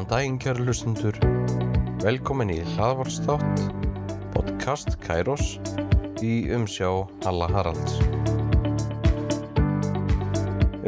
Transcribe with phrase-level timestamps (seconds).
[0.00, 1.16] Góðan daginn kjæru hlustundur.
[2.00, 3.58] Velkomin í hlaðvarstátt,
[4.32, 5.58] podcast Kairos
[6.24, 6.88] í umsjá
[7.28, 7.98] Alla Haralds.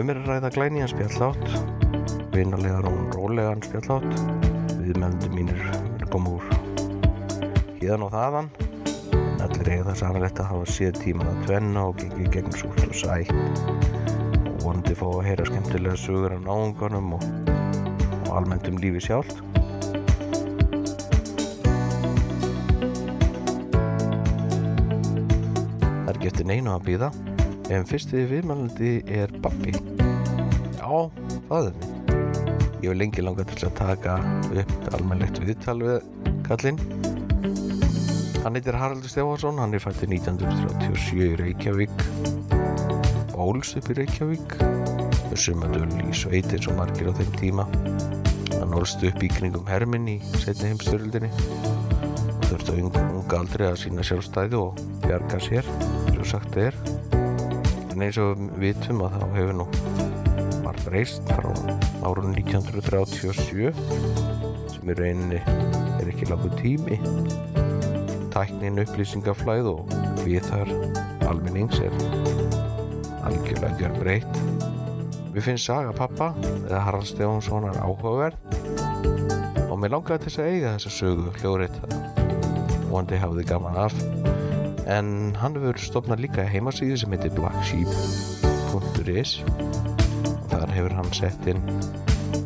[0.00, 1.44] Um er að ræða glænían spjallátt,
[2.32, 4.08] vinarlegan og rólegan spjallátt.
[4.80, 6.48] Við meðlum mínir er koma úr
[7.82, 8.52] híðan og þaðan.
[9.12, 12.84] En allir eiga það samanlegt að hafa séð tíma að tvenna og gengið gegn súlt
[12.88, 13.36] og sætt.
[14.40, 17.51] Og vonandi fá að heyra skemmtilega sögur af náunganum og
[18.32, 19.42] og almennt um lífi sjálft.
[25.92, 27.12] Það er ekki eftir neina að býða,
[27.72, 29.76] en fyrsti viðmælandi er Babbi.
[30.80, 31.10] Já,
[31.50, 31.92] það er minn.
[32.82, 34.16] Ég vil lengi langa til að taka
[34.58, 36.00] upp almennlegt viðtal við
[36.48, 36.80] kallinn.
[38.42, 42.02] Hann heitir Haraldur Stefánsson, hann er fættið 1937 í Reykjavík,
[43.38, 44.56] ólst upp í Reykjavík,
[45.38, 47.68] sumadöl í sveit eins og margir á þeim tíma.
[48.72, 53.74] Hann ólst upp í kringum herminn í setni heimstyröldinni og þurfti á unga aldrei að
[53.82, 55.68] sína sjálfstæði og bjarga sér,
[56.14, 56.78] svo sagt er.
[57.92, 59.66] En eins og við vitum að þá hefur nú
[60.64, 61.52] margt reist frá
[62.00, 63.74] árunum 1937
[64.72, 65.42] sem í rauninni
[65.98, 66.96] er ekki lagu tími.
[68.32, 69.92] Tæknin upplýsingaflæð og
[70.22, 70.72] við þar
[71.28, 71.92] almennings er
[73.20, 74.42] algjörlega gjör breytt.
[75.36, 76.32] Við finnst saga pappa
[76.70, 78.61] eða Harald Stefánssonar áhugaverð
[79.82, 81.78] mér langaði til þess að eiga þessa sögu hljóðrétt
[82.92, 83.96] og hann hafði gaman af.
[84.86, 85.08] En
[85.40, 89.32] hann hefur stopnað líka heimasíðu sem heitir blacksheep.is
[90.52, 91.62] þar hefur hann sett inn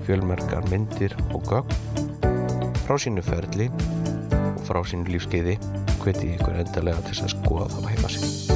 [0.08, 1.70] fjölmerkar myndir og gögn
[2.86, 5.58] frá sínu ferli og frá sínu lífskeiði
[6.04, 8.55] hveti ykkur endalega til þess að skoða það á heimasíðu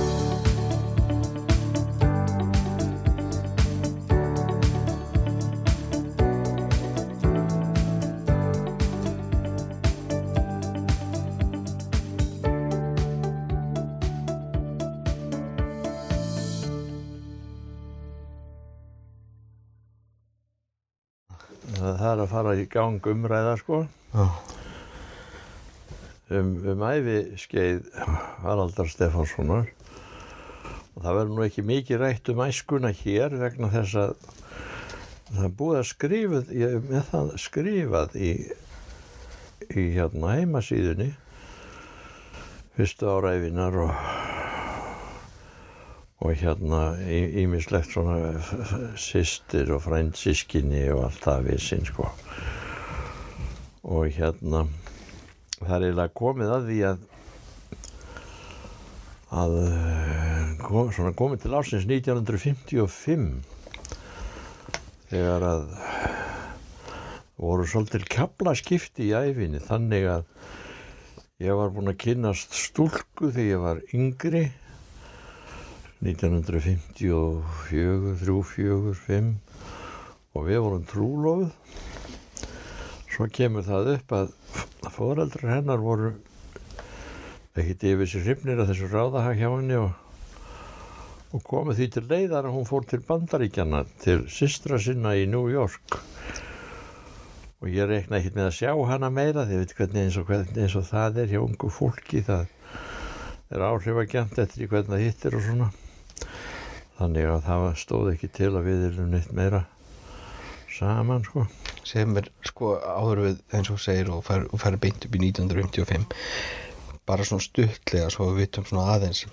[22.60, 23.82] í gang umræða sko
[24.14, 24.24] Já.
[26.36, 27.86] um, um æfi skeið
[28.44, 29.70] Haraldar Stefánssonar
[30.94, 34.28] og það verður nú ekki mikið rætt um æskuna hér vegna þess að
[35.30, 38.32] það búið að skrifað ég með það skrifað í
[39.70, 41.12] í hérna heimasíðunni
[42.74, 43.92] fyrstu áræfinar og
[46.20, 46.80] og hérna
[47.40, 48.16] ímislegt svona
[49.00, 52.10] sýstir og frændsískinni og allt það við sinn sko.
[53.88, 54.66] Og hérna
[55.60, 57.06] það er eiginlega komið að því að
[59.30, 59.56] að
[60.64, 63.28] kom, svona komið til ásins 1955
[65.10, 65.68] þegar að
[67.40, 70.24] voru svolítil kaflaskipti í æfinni þannig að
[71.40, 74.44] ég var búinn að kynast stúlku þegar ég var yngri
[76.00, 77.44] 1954,
[78.24, 79.32] 3, 4, 5
[80.32, 81.48] og við vorum trúlóð
[83.10, 84.30] svo kemur það upp að
[84.94, 86.14] fóreldrar hennar voru
[87.52, 89.90] ekkert yfir sér hrifnir að þessu ráðahag hjá henni og,
[91.36, 95.50] og komið því til leiðar að hún fór til bandaríkjana til systra sinna í New
[95.52, 95.98] York.
[97.60, 100.64] Og ég reikna ekkert með að sjá hana meira þið veit hvernig eins og, hvernig
[100.64, 102.48] eins og það er hjá ungu fólki það
[103.52, 105.70] er áhrifagjant eftir í hvernig það hittir og svona
[107.00, 109.64] þannig að það stóð ekki til að við erum neitt meira
[110.74, 111.46] saman sko.
[111.86, 116.06] Sem er sko áður við eins og segir og fær, fær beint upp í 1955
[117.10, 119.24] bara svona stuttlega svo við vitum svona aðeins.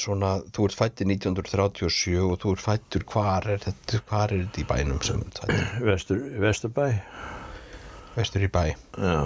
[0.00, 4.62] Svona þú ert fættið 1937 og þú ert fættur hvar er þetta hvar er þetta
[4.64, 6.86] í bænum sem þú ert fættur Vestur, Vesturbæ.
[8.16, 8.64] Vestur í bæ.
[8.98, 9.20] Já,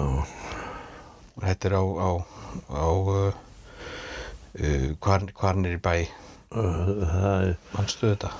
[1.33, 2.09] og þetta er á, á,
[2.69, 3.48] á uh,
[4.53, 5.95] hvar, hvar er í bæ
[6.49, 8.33] er mannstu þetta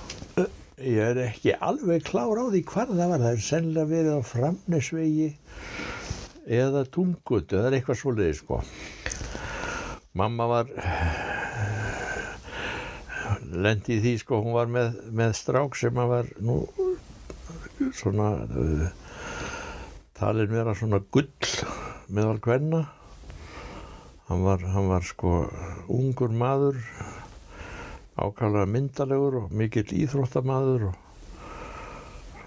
[0.80, 3.20] Ég er ekki alveg klár á því hvar það var.
[3.20, 5.26] Það er sennilega verið á framnesvegi
[6.60, 8.62] eða tungut eða eitthvað svoleiði sko.
[10.16, 10.72] Mamma var
[13.50, 16.56] lendi í því sko, hún var með, með strák sem að var nú
[17.96, 18.88] svona uh,
[20.18, 21.30] talin vera svona gull
[22.08, 22.86] meðal hvenna.
[24.30, 25.32] Hann var, hann var sko
[25.90, 26.78] ungur maður
[28.20, 30.96] ákvæmlega myndalegur og mikill íþróttamaður og,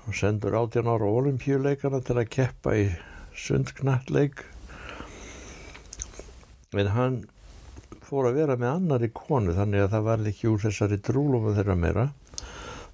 [0.06, 2.86] og sendur 18 ára olimpíuleikana til að keppa í
[3.34, 4.44] sundknattleik
[6.78, 7.20] en hann
[8.06, 11.78] fór að vera með annari konu þannig að það var ekki úr þessari drúlumu þeirra
[11.82, 12.08] meira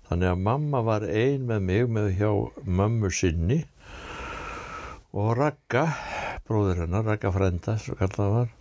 [0.09, 2.31] þannig að mamma var ein með mig með hjá
[2.65, 3.67] mömmu sinni
[5.19, 5.89] og Ragga,
[6.49, 8.58] bróður hennar, Ragga Frenda, svo kallað var.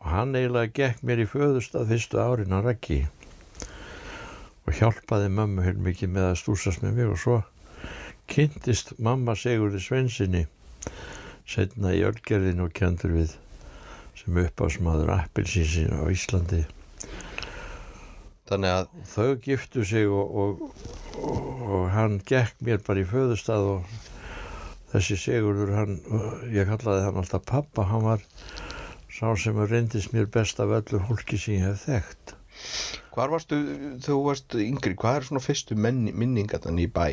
[0.00, 3.00] Og hann eiginlega gekk mér í föðustað fyrstu árin að Raggi
[4.66, 7.36] og hjálpaði mömmu hér mikið með að stúsast með mig og svo
[8.30, 10.44] kynntist mamma Sigurði Svensinni
[11.50, 13.34] setna í Ölgerðin og kendur við
[14.20, 16.62] sem uppásmaður appilsísin á Íslandi.
[18.50, 20.62] Þannig að Þau giftu sig og, og,
[21.18, 23.94] og, og hann gekk mér bara í föðustað og
[24.92, 26.00] þessi Sigurður, hann,
[26.54, 28.24] ég kallaði hann alltaf pappa, hann var
[29.20, 32.34] sá sem reyndist mér best af öllu fólki sem ég hef þekkt.
[33.14, 33.56] hvar varstu,
[34.04, 37.04] þú varst yngri, hvað er svona fyrstu menni, minningarnar í bæ?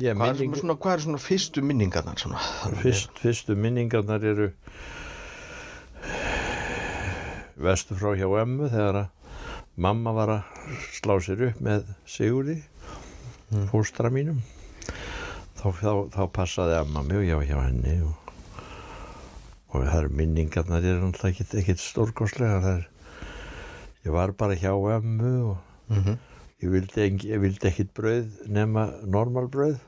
[0.00, 2.42] Ég, Hvað er, minning, svona, hvað er svona fyrstu minningarnar svona?
[2.82, 4.50] fyrst, fyrstu minningarnar eru
[7.56, 9.38] vestur frá hjá ömmu þegar að
[9.80, 12.62] mamma var að slá sér upp með Sigurði,
[13.46, 13.68] Mm.
[13.70, 14.40] fóstra mínum.
[15.54, 16.72] Þá, þá, þá passaði
[17.22, 18.25] ég var hjá henni og,
[19.76, 22.88] og það eru minningarnar er náttúrulega stórkostlega það er
[24.06, 25.56] ég var bara hjá ömmu og
[25.88, 26.16] Mm -hmm.
[26.62, 27.00] ég vildi,
[27.30, 29.78] ég vildi ekkit brauð nema normalbrauð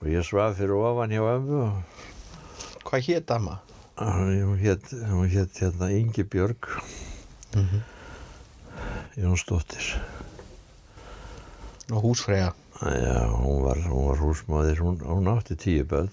[0.00, 1.82] og ég svaf fyrir ofan hjá ömmu og
[2.84, 3.60] Hvað hét amma?
[3.96, 4.92] hún hétt
[5.28, 6.80] hét hérna Ingi Björg
[7.54, 7.80] Mm -hmm.
[9.16, 10.00] Jónsdóttir
[11.90, 12.52] Og húsfreyja.
[12.80, 16.08] Já, hún var, hún var húsmáðir, hún, hún átti tíu börn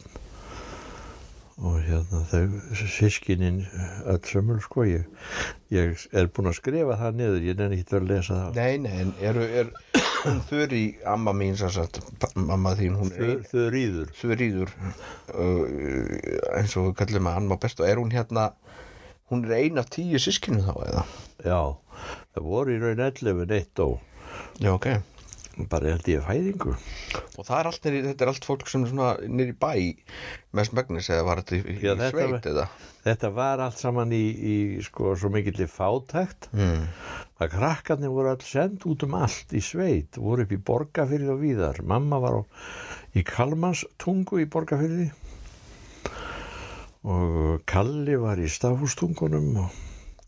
[1.57, 2.43] og hérna þau
[2.77, 3.63] sískinin
[4.05, 5.07] öll sömul sko ég,
[5.73, 8.95] ég er búinn að skrifa það niður, ég nefnir ekki að lesa það Nei, nei,
[9.05, 9.71] en eru, er
[10.49, 12.01] Þurri, amma mín sem sagt,
[12.35, 13.41] mamma þín, hún er
[13.73, 14.73] rýður Þurriður
[15.33, 15.63] uh,
[16.57, 18.51] eins og við kallum að amma best og er hún hérna
[19.31, 21.05] hún er ein af tíu sískinu þá eða?
[21.41, 21.61] Já,
[22.35, 23.97] það voru í raun 11 eitt og
[24.61, 25.16] Já, ok.
[25.71, 26.75] Bara held ég fæðingu
[27.37, 29.71] Og það er allt nýri, þetta er allt fólk sem er svona nýri bæ
[30.57, 32.67] mest megnis eða var þetta í, í Já, þetta sveit var- eða?
[33.07, 36.87] Þetta var allt saman í, í sko svo mikill fátækt Mm.
[37.39, 41.39] að krakkarnir voru all send út um allt í sveit, voru upp í borgarfyrði og
[41.41, 41.81] víðar.
[41.83, 42.41] Mamma var á,
[43.15, 45.11] í Kalmanstungu í borgarfyrði
[47.07, 49.83] og Kalli var í Stafhústungunum og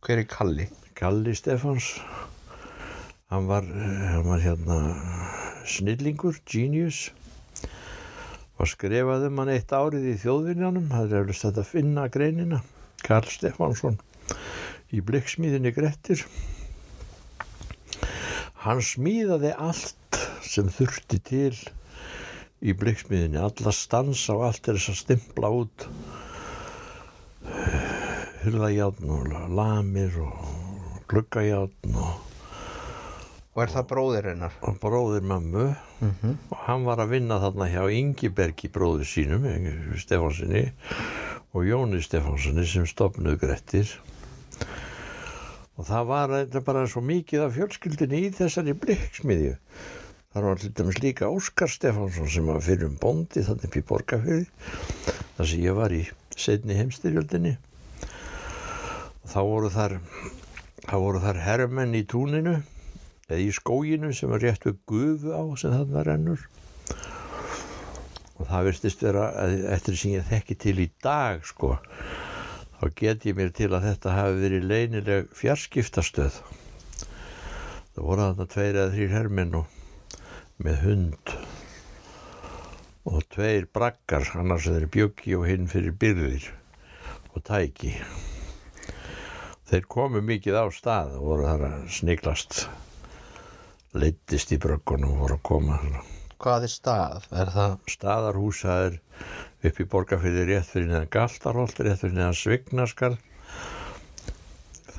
[0.05, 0.69] Hver er Kalli?
[0.95, 1.97] Kalli Stefáns
[3.29, 4.79] hann var, eh, hann var hérna
[5.65, 7.11] snillingur, genius.
[8.59, 10.89] Og skrifaði um hann eitt árið í þjóðvinjanum.
[10.91, 12.61] Það er eflust að finna greinina.
[13.05, 13.99] Karl Stefánsson
[14.93, 16.23] í blikksmíðinni Grettir.
[18.65, 21.55] Hann smíðaði allt sem þurfti til
[22.59, 23.39] í blikksmíðinni.
[23.39, 25.85] Alla stansa og allt er þess að stimpla út
[28.43, 32.28] hurðajárn og lamir og gluggajárn og,
[33.55, 34.57] Og er það bróðir hennar?
[34.81, 35.65] bróðir mömmu.
[35.99, 36.35] Mm -hmm.
[36.49, 39.45] og hann var að vinna þarna hjá Ingibergi bróður sínum,
[39.97, 40.71] Stefánsinni
[41.53, 43.99] og Jóni Stefánsinni sem stopnuðu Grettir.
[45.77, 49.55] Og það var þetta bara svo mikið af fjölskyldinni í þessari blikksmiðju.
[50.29, 54.45] Þar var dæmis líka Óskar Stefánsson sem var fyrir um bóndi þannig upp í Borgafyrði
[55.37, 56.03] þar sem ég var í
[56.37, 57.55] setni heimstyrjöldinni
[59.23, 59.95] og þá voru þar
[60.85, 62.59] þá voru þar herrmenn í túninu
[63.29, 66.47] eða í skóginu sem var rétt við gufu á sem þarna rennur.
[68.39, 69.27] Og það virtist vera
[69.75, 71.75] eftir sem ég þekki til í dag sko
[72.79, 76.39] þá get ég mér til að þetta hafi verið leynileg fjarskiptastöð.
[77.91, 79.75] Það voru þarna tveir eða þrýr herminn og
[80.63, 81.33] með hund
[83.09, 86.49] og tveir braggar annars þeir bjöggi og hinn fyrir byrðir
[87.33, 87.93] og tæki.
[89.69, 92.63] Þeir komu mikið á stað og voru þar að sniglast
[93.97, 95.79] leittist í bröggunum og voru að koma.
[96.39, 97.25] Hvað er stað?
[97.35, 97.77] Er það?
[97.91, 98.99] staðarhúsa er
[99.65, 103.17] upp í borgarfyrði rétt fyrir neðan Galtarholt, rétt fyrir neðan Svignaskarð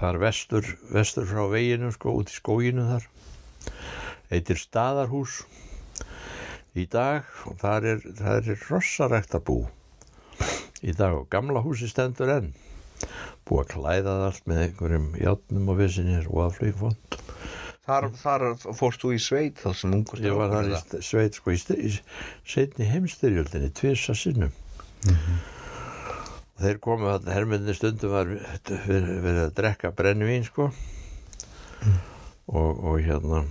[0.00, 3.09] þar vestur, vestur frá veginu sko, út í skóginu þar
[4.30, 5.42] heitir staðarhús
[6.78, 9.59] í dag og þar er, þar er rossaræktabú
[10.80, 12.52] í dag og gamla húsi stendur enn
[13.44, 17.20] búið að klæða það allt með einhverjum játnum og vissinir og að flugfond
[17.89, 18.43] Þar, þar
[18.77, 21.93] fórst þú í sveit þá sem ungur Ég var þar í sveit sko í, í
[22.45, 24.53] setni heimstyrjöldinni, tvisa sinnum.
[25.09, 30.69] Og þeir komu þarna, hermyndin stundum var verið, verið að drekka brennivín sko.
[32.51, 33.47] Og, og hérna,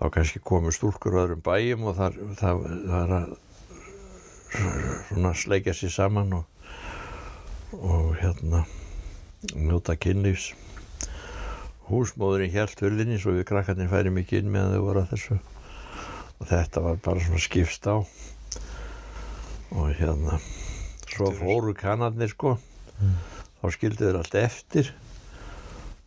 [0.00, 3.32] þá kannski komu stúlkur á öðrum bæjum og þar, það, var að
[5.12, 6.44] svona sleikja sér saman og,
[7.78, 8.64] og hérna,
[9.54, 10.50] njóta kynlífs
[11.88, 15.38] húsmóðurinn hjælt hurðinni svo við krakkarnir færim ekki inn meðan þau voru að þessu.
[16.40, 17.96] Og þetta var bara svona skipst á.
[19.74, 20.38] Og hérna
[21.10, 22.56] svo fóru kannarnir sko.
[23.60, 24.90] Þá skildu þeir allt eftir.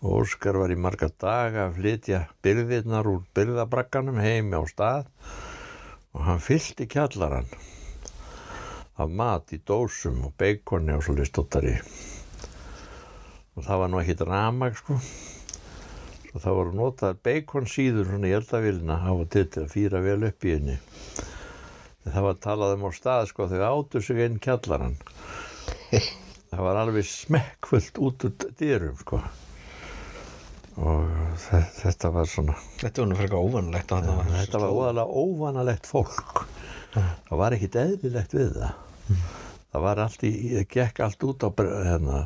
[0.01, 5.09] Og Óskar var í marga daga að flytja byrðirnar úr byrðabragganum heim á stað.
[6.13, 7.49] Og hann fyllti kjallaran
[8.97, 11.73] af mat í dósum og beikonni og svolítið stóttari
[13.57, 14.97] og það var nú ekki dramag sko
[16.37, 20.77] og það voru notaðar beikonsíður svona í eldavílina á að fýra vel upp í henni.
[22.05, 24.93] En það var talað um á stað sko þau áttu sig inn kjallaran
[26.53, 29.19] það var alveg smekkfullt út úr dyrum sko.
[30.77, 31.09] Og
[31.41, 32.53] þe- þetta var svona
[33.81, 36.43] Þetta var það var þetta var óalega óvanalegt fólk.
[36.93, 38.75] Það var ekkit eðlilegt við það.
[39.73, 41.49] Það var allt í, það gekk allt út á,
[41.89, 42.19] hérna,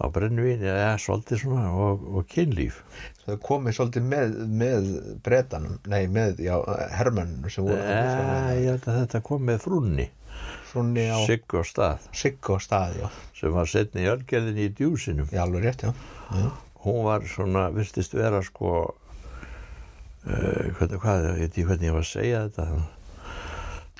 [0.00, 2.80] á brennvín eða svolítið svona og, og kynlíf.
[3.26, 4.88] Það komið svolítið með, með
[5.26, 6.56] bretanum, nei með, já,
[6.96, 9.68] hermennum sem voru að þetta kom með
[10.70, 12.06] Svonni á Sigg og stað.
[12.16, 13.00] Sigg og stað,
[13.36, 15.28] sem var setni í ölgerðinni í djúsinum.
[15.34, 15.92] Já, alveg rétt, já,
[16.38, 16.46] já.
[16.84, 22.06] hún var svona, virtist vera sko uh, hvað, hvað, ég veit ekki hvernig ég var
[22.06, 22.68] að segja þetta.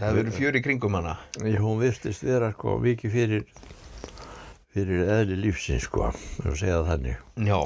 [0.00, 1.18] Það verður fjör í kringum hana.
[1.60, 3.44] Hún virtist vera sko mikið fyrir
[4.70, 7.22] fyrir eðli lífsins sko að segja þannig.
[7.42, 7.56] Já,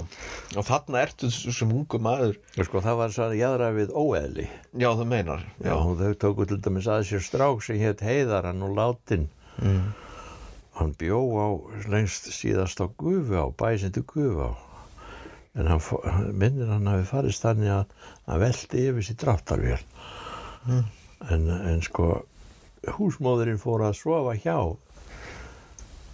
[0.57, 2.39] og þarna ertu sem ungu maður.
[2.57, 4.47] Og sko það var svona jæðra við óeðli.
[4.73, 8.49] Já, það meinar já, hún þau tóku til dæmis að sér strák sem hétt heiðar
[8.49, 9.27] hann og látin
[9.59, 9.83] mm.
[10.81, 11.49] hann bjó á
[11.93, 14.53] lengst síðast á gufu á bæsindi gufu á.
[15.55, 15.83] En hann,
[16.33, 17.99] minnir hann hafi farist þannig að
[18.31, 19.83] hann velti yfir sér dráttarvél.
[20.73, 22.25] En, en sko
[22.97, 24.57] húsmóðurinn fór að sofa hjá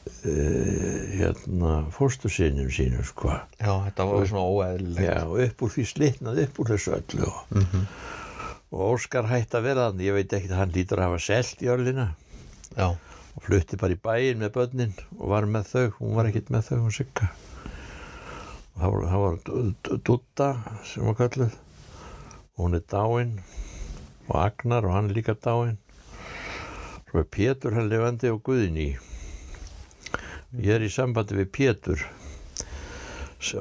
[0.06, 3.32] uh, hérna fóstursinum sínum sko.
[3.60, 5.04] Já, þetta var svona óeðlilegt.
[5.06, 7.28] Já, og upp úr því slitnað upp úr þessu öllu.
[7.28, 7.76] Og,
[8.70, 12.08] og Óskar hætti að vera þannig, ég veit ekki hann lítur að hafa selt jörlina
[12.78, 16.52] Já, og flutti bara í bæinn með börnin og var með þau, hún var ekkert
[16.54, 17.30] með þau hún sigga.
[18.76, 20.50] Og það var, var D- D- Dúdda
[20.86, 21.56] sem var kölluð.
[22.56, 23.32] Og hún er dáin.
[24.30, 25.76] Og Agnar og hann er líka dáin.
[27.10, 28.92] Svo er Pétur hann lifandi og Guðni
[30.58, 32.06] ég er í sambandi við Pétur.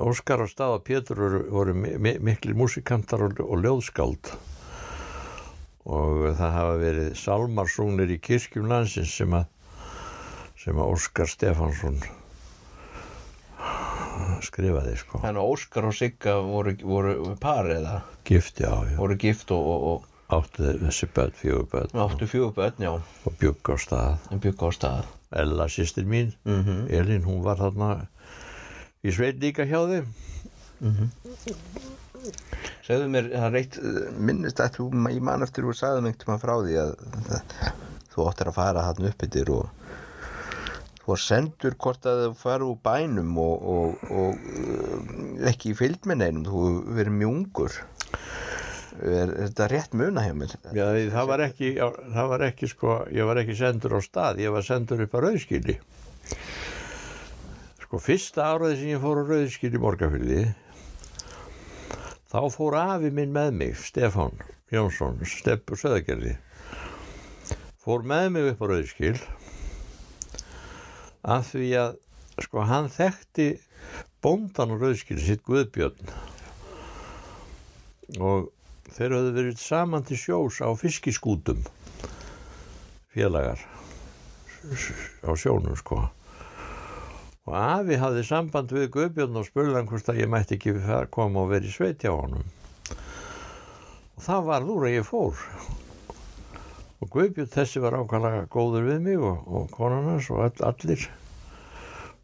[0.02, 4.32] Óskar og Stað og Pétur voru, voru mi mi miklir músikantar og, og ljóðskáld.
[5.90, 9.48] Og það hafa verið salmarsónir í kirkjum landsins sem að
[10.60, 12.02] sem að Óskar Stefansson
[14.44, 15.22] skrifaði sko.
[15.24, 18.02] Þannig að Óskar og Sigga voru, voru par eða?
[18.28, 21.96] Gift, já, já, voru gift og, og, áttu þessi börn, fjögur börn.
[21.96, 22.92] Og áttu fjögur börn, já.
[23.00, 24.28] Og bjugg á stað.
[24.34, 28.08] En byggu á stað Ella sýstir mín, mm Elín, hún var þarna
[29.06, 30.08] í sveit líka hjá þeim.
[32.88, 36.18] Segðu mér, það er eitt uh, minnist að þú, ég man eftir þú sagði mig
[36.18, 36.96] tíma frá því að,
[38.14, 39.70] þú áttir að fara hann upp yfir og
[41.10, 46.10] var sendur hvort að þú fara úr bænum og, og, og uh, ekki í fylgd
[46.10, 46.66] með neinum, þú
[46.98, 47.80] verið mjög ungur
[49.00, 50.56] er, er þetta rétt muna hjá mér?
[50.76, 54.54] Já, það var ekki, það var ekki sko, ég var ekki sendur á stað, ég
[54.56, 55.76] var sendur upp á Rauðskili.
[57.84, 60.44] Sko, fyrsta áraði sem ég fór á Rauðskili í Borgarfyrði,
[62.30, 64.38] þá fór afi minn með mig, Stefán
[64.74, 66.36] Jónsson, Steppur Söðagerði,
[67.82, 69.16] fór með mig upp á Rauðskil,
[71.26, 71.98] af því að,
[72.46, 73.50] sko, hann þekkti
[74.22, 76.14] bóndan á Rauðskili, sitt Guðbjörn,
[78.20, 78.50] og
[78.96, 81.62] þeir höfðu verið saman til sjós á fiskiskútum
[83.14, 83.62] félagar
[85.26, 86.04] á sjónum sko.
[87.50, 90.76] Og afi hafði samband við Guðbjörn og spurði hann hvort að ég mætti ekki
[91.14, 92.46] koma og vera í sveit hjá honum.
[94.18, 95.46] Og það var úr að ég fór.
[97.00, 101.08] Og Guðbjörn þessi var ákvæmlega góður við mig og, og konan hans og all, allir.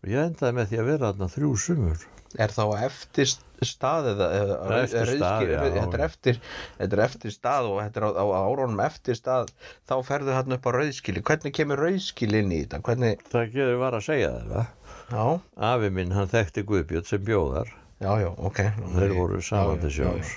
[0.04, 2.06] Og ég endaði með því að vera þarna þrjú sumur
[2.42, 3.30] Er þá eftir
[3.64, 5.60] stað eða, eða eftir stað, já.
[5.64, 6.40] þetta, er eftir,
[6.80, 9.54] þetta er eftir stað og þetta er á, á árónum eftir stað
[9.88, 12.82] þá ferðu hann upp á rauðskili hvernig kemur rauðskil inn í þetta?
[12.86, 15.40] Hvernig, það getur var að segja það
[15.72, 18.62] afi minn hann þekkti Guðbjörn sem bjóðar já, já, ok.
[18.98, 20.34] Þeir voru saman já, já, sjós.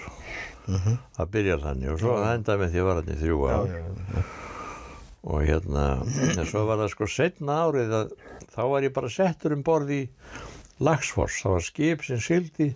[1.16, 3.54] það byrjar þannig og svo það endaði með því að var hann í þrjú já,
[3.56, 3.72] ár.
[3.72, 4.26] Já, já.
[5.28, 8.12] og hérna svo var það sko setna árið að
[8.54, 10.02] þá var ég bara settur um borð í
[10.78, 12.68] Lagsfoss, það var skip sem sildi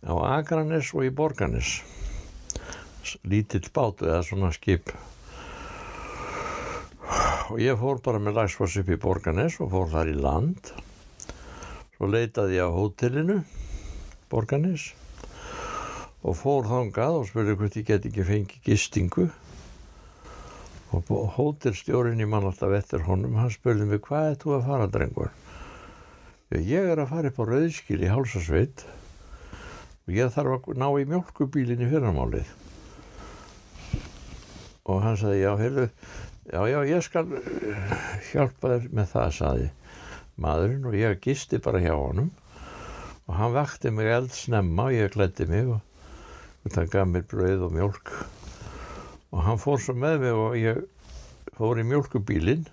[0.00, 1.82] á Akranes og í Borganes
[3.28, 4.94] lítill bátu eða svona skip.
[7.52, 10.72] Og ég fór bara með Lagsfoss upp í Borganes og fór þar í land.
[11.98, 13.42] Svo leitaði ég á hótelinu
[14.32, 14.88] Borganes
[16.24, 19.28] og fór þangað og spurði hvort ég get ekki fengið gistingu.
[20.96, 24.90] Og hótelstjórin í mann alltaf eftir honum hann spurði mig hvað er þú að fara
[24.96, 25.32] drengur
[26.60, 28.84] ég er að fara upp á Rauðskil í Hálsasveit.
[30.04, 32.50] Og ég þarf að ná í mjölkubílinn í fyrramálið.
[34.90, 35.86] Og hann sagði já, heyrðu
[36.50, 37.96] já, já, ég skal eh,
[38.32, 39.68] hjálpa þér með það, sagði
[40.42, 42.32] maðurinn og ég gisti bara hjá honum.
[43.30, 45.80] Og hann vakti mig eld snemma og ég gletti mig og,
[46.66, 48.16] og það gaf mér brauð og mjölk
[49.32, 50.82] og hann fór svo með mig og ég
[51.56, 52.66] fór í mjölkubílinn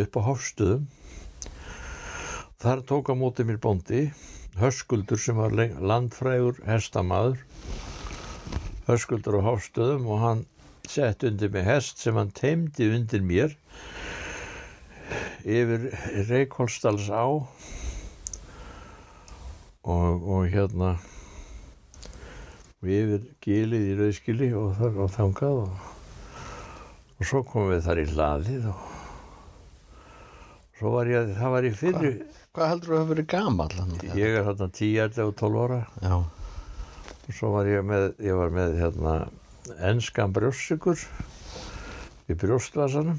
[0.00, 0.88] upp á hofstuðum
[2.60, 4.00] þar tók á móti mér bondi
[4.60, 7.38] höskuldur sem var landfrægur hestamaður
[8.84, 10.42] höskuldur á hofstuðum og hann
[10.84, 13.56] sett undir mig hest sem hann teimdi undir mér
[15.40, 15.88] yfir
[16.28, 17.48] Reykjólfsdals á og,
[19.88, 20.92] og hérna
[22.76, 25.72] og yfir gilið í rauðskili og þar á þangað og,
[27.16, 28.90] og svo komum við þar í hlaðið og
[30.80, 32.12] var ég, það var í fyrri
[32.60, 33.68] Hvað heldur þú að hafa verið gamal?
[34.20, 35.76] Ég er hérna 10 og 12 ára.
[36.04, 36.16] Já.
[37.16, 39.14] Og svo var ég með, ég var með hérna
[39.88, 41.00] ennskan brjóssykur
[42.28, 43.16] í brjóstvasanum.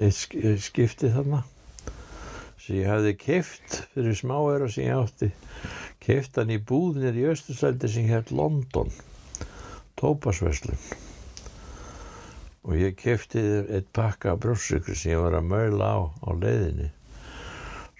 [0.00, 1.42] Eitt skipti þarna.
[2.56, 5.32] Sem ég hafði keift fyrir smáera sem ég átti.
[6.00, 8.88] Keift hann í búðnir í Östursældi sem hér London.
[10.00, 10.80] Tópasveslun
[12.64, 16.94] og ég keifti eitt pakka af brjóssykur sem ég var að möla á á leiðinni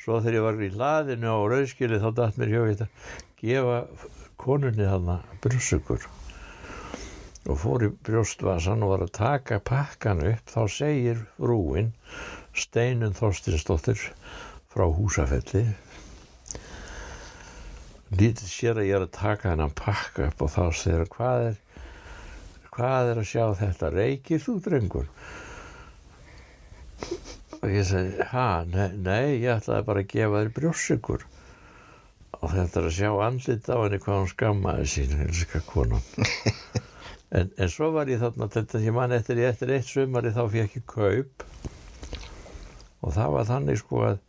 [0.08, 2.86] svo þegar ég var í hlaðinu á rauðskili þá dætt mér hjá þetta
[3.42, 3.74] gefa
[4.40, 6.06] konunni þarna brjósugur
[7.52, 11.90] og fór í brjóstvasan og var að taka pakkan upp þá segir frúin
[12.56, 14.00] Steinun Þorstinsdóttir
[14.72, 15.66] frá húsafelli
[18.16, 21.60] lítið sér að ég er að taka hennan pakka upp og þá segir hvað er
[22.78, 23.92] hvað er að sjá þetta?
[23.92, 25.12] Reykir þú drengur
[27.62, 31.26] og ég segi ha, nei, nei ég ætlaði bara að gefa þér brjósugur
[32.38, 36.04] og þetta er að sjá andlit á henni hvað hún skammaði sín helska konan.
[37.28, 40.76] En, en svo var ég þarna þetta ég man eftir, eftir eitt sumari þá fekk
[40.78, 41.42] ég kaup.
[43.04, 44.22] Og það var þannig sko að,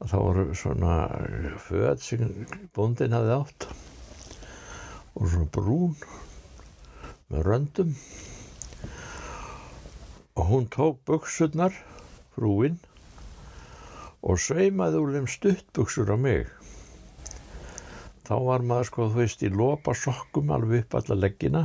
[0.00, 0.94] að það voru svona
[1.66, 2.30] född sem
[2.72, 3.66] búndin hafði átt.
[5.20, 5.98] Og svona brún
[7.28, 7.92] með röndum.
[10.40, 11.76] Og hún tók buksurnar
[12.34, 12.76] frúinn
[14.24, 16.48] og saumaði úr þeim stuttbuksur á mig.
[18.24, 21.64] Þá var maður sko þú veist í lopa sokkum alveg upp alla leggina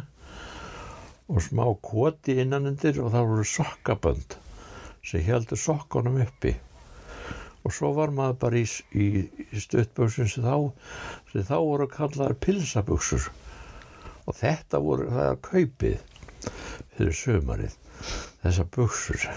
[1.29, 4.35] og smá koti innanundir og það voru sokkabönd
[5.05, 6.55] sem heldur sokkunum uppi.
[7.63, 9.07] Og svo var maður bara í, í,
[9.53, 10.71] í stuttböksum sem þá,
[11.31, 13.29] sem þá voru kallaðar pilsaböksur
[14.25, 16.01] og þetta voru það að kaupið
[16.95, 17.77] fyrir sömarið
[18.43, 19.27] þessa böksur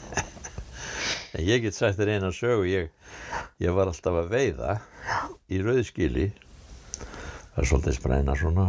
[1.34, 2.92] en ég get sagt þér eina sögu ég,
[3.62, 4.78] ég var alltaf að veiða
[5.50, 6.30] í rauðskili
[7.50, 8.66] það er svolítið spræna svona.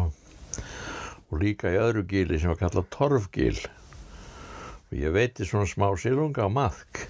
[1.31, 3.59] Og líka í öðru gili sem var kallað torfgil.
[4.91, 7.05] Og ég veiti svona smá sílunga á maðk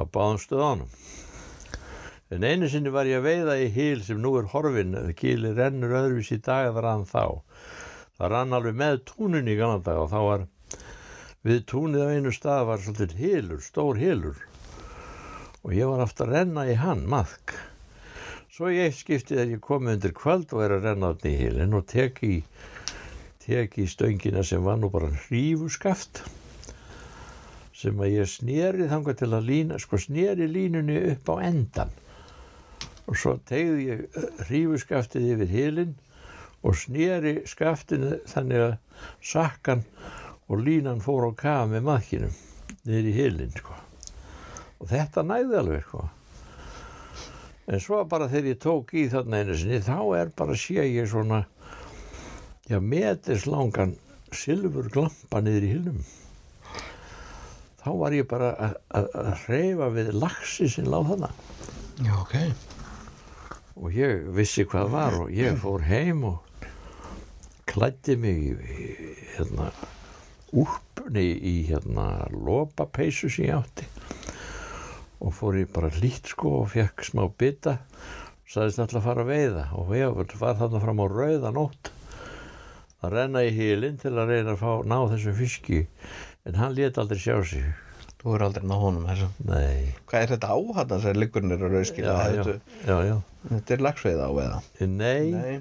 [0.00, 0.88] á báðum stöðanum
[2.32, 5.92] en einu sinni var ég að veiða í híl sem nú er horfin gili rennur
[5.98, 7.24] öðruvís í dag það rann þá
[8.22, 10.46] það rann alveg með túnin í gannan dag og þá var
[11.42, 14.38] við túnið á einu stað var svolítið hílur, stór hílur
[15.66, 17.56] og ég var aftur að renna í hann maðk
[18.52, 21.72] Svo ég skipti þegar ég kom undir kvöld og er að renna átni í hilin
[21.72, 22.42] og tek í,
[23.40, 26.20] tek í stöngina sem var nú bara hrífuskaft
[27.74, 31.96] sem að ég sneri þanga til að lína, sko sneri línunni upp á endan
[33.08, 35.96] og svo tegði ég hrífuskaftið yfir hilin
[36.62, 38.74] og sneri skaftinu þannig að
[39.32, 39.84] sakkan
[40.48, 42.34] og línan fór á kaf með maðkinum
[42.86, 43.76] niður í hilin sko.
[44.82, 46.08] og þetta næði alveg sko.
[47.70, 51.06] En svo bara þegar ég tók í þarna einu sinni þá er bara sé ég
[51.10, 51.44] svona
[52.70, 53.94] já metis langan
[54.34, 56.02] silfur glampa niður í hilnum
[57.82, 58.52] þá var ég bara
[58.94, 59.08] að
[59.48, 61.30] reyfa við laxi sem láð þarna.
[62.02, 62.36] Já ok.
[63.82, 66.51] Og ég vissi hvað var og ég fór heim og
[67.68, 68.56] klætti mig
[69.36, 69.70] hérna
[70.52, 73.88] úrpunni í hérna lópapeisu sem ég átti.
[75.22, 79.24] Og fór ég bara lít sko og fekk smá bytta og saðist alltaf að fara
[79.24, 79.64] að veiða.
[79.78, 81.92] Og ég var þarna fram á rauðanótt
[83.02, 85.86] að renna í hílinn til að reyna að fá ná þessu fiski.
[86.46, 87.70] En hann let aldrei sjá sig
[88.22, 89.30] Þú er aldrei náð honum þessum.
[89.48, 92.12] nei, Hvað er þetta áhatna sem liggurnir eru rauðskilja?
[92.36, 92.44] já,
[92.86, 93.16] já, já,
[93.48, 94.60] þetta er lagsveið á eða?
[94.86, 95.60] Nei, Nei.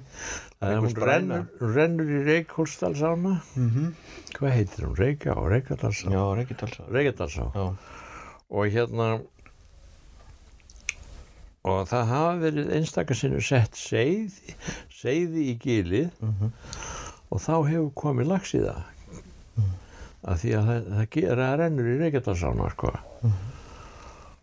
[0.60, 3.34] það er hún rennur, rennur í Reykjólsdalsána.
[3.56, 3.92] Mm -hmm.
[4.38, 4.96] Hvað heitir hún?
[5.02, 6.12] Reykjá, Reykjadalsá.
[6.14, 6.84] Já, Reykjadalsá.
[6.92, 7.76] Reykjadalsá.
[8.52, 9.22] Og hérna,
[11.64, 14.56] og það hafa verið einstakar sinnum sett seiði,
[14.90, 16.52] seiði í gilið Mm
[17.32, 18.82] og þá hefur komið lags í það.
[20.22, 22.92] Af því að það, það, ger, það rennur í Reykjadalsána, sko.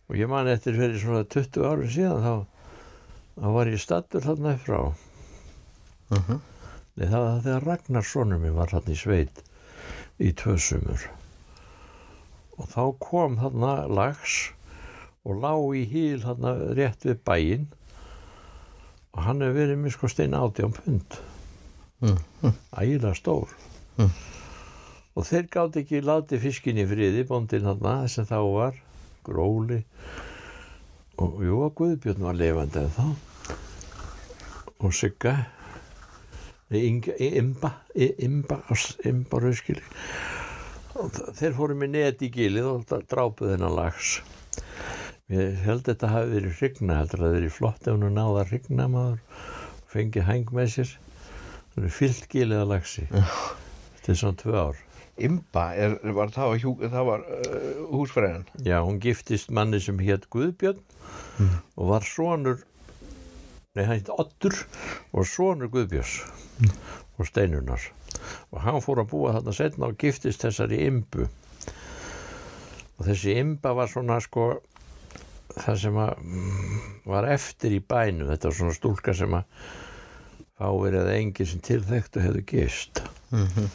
[0.08, 2.34] Og ég man eftir fyrir svona 20 árum síðan þá,
[3.38, 4.80] þá var ég stattur þarna frá.
[6.16, 6.40] Mhm.
[6.98, 9.42] Nei, það var þegar Ragnar sonur mér var þarna í sveit
[10.18, 11.04] í tvö sumur.
[12.58, 14.38] Og þá kom þarna lags
[15.22, 17.68] og lá í hýl þarna rétt við bæinn
[19.14, 21.20] og hann hefur verið mér sko stein átján pund.
[22.02, 22.18] Mm.
[22.74, 23.54] Ægilega stór.
[25.18, 28.76] Og þeir gátt ekki láti fiskin í friði, bóndinn þarna sem þá var,
[29.26, 29.80] gróli.
[31.18, 33.06] Og jú, að Guðbjörn var lifandi en þá.
[34.78, 35.34] Og Sigga,
[36.70, 38.60] Imba, Imba,
[39.10, 39.82] Imba rauðskili.
[41.38, 44.20] Þeir fóru með net í gilið og drápuð þennan lags.
[45.34, 48.14] Ég held að þetta hafi verið hrygna, heldur að það hafi verið flott ef hún
[48.14, 49.20] náða að hrygna maður
[49.82, 50.98] og fengið hæng með sér.
[51.74, 53.08] Það er fyllt gilið að lagsi.
[53.10, 54.84] Þetta er svona tvö ár.
[55.18, 58.46] Imba, er, var það, hjú, það var uh, húsfræðin.
[58.66, 60.82] Já, hún giftist manni sem hétt Guðbjörn
[61.78, 62.62] og var sonur,
[63.74, 64.54] nei hann hétt Oddur
[65.12, 66.20] og sonur Guðbjörns
[67.18, 67.90] og Steinunar.
[68.52, 71.28] Og hann fór að búa þarna setna og giftist þessari imbu.
[72.98, 74.50] Og þessi imba var svona sko
[75.58, 78.26] það sem að mm, var eftir í bænu.
[78.30, 79.46] Þetta var svona stúlka sem að
[80.58, 83.02] fáir eða engin sem tilþektu hefðu gist.
[83.30, 83.68] En e,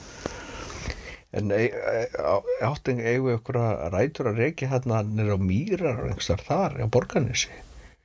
[1.34, 1.70] e,
[2.20, 6.76] á- áttu eigu ykkur að rætur að reykja hérna nýra á mýrar og einhverstar þar
[6.82, 7.50] á borganessi.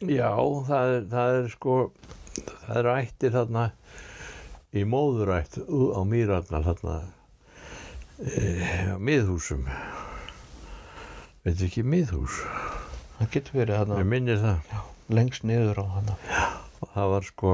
[0.00, 0.30] Já,
[0.68, 1.76] það er, það er sko,
[2.64, 3.64] það eru ættir þarna
[4.78, 6.96] í móðurætt á mýrarnar þarna
[8.22, 8.54] e,
[8.94, 9.66] á miðhúsum.
[11.44, 12.40] Veit ekki miðhús?
[13.18, 14.78] Það getur verið hérna Ég minnir það.
[15.08, 16.16] lengst niður á hana.
[16.84, 17.52] Og það var sko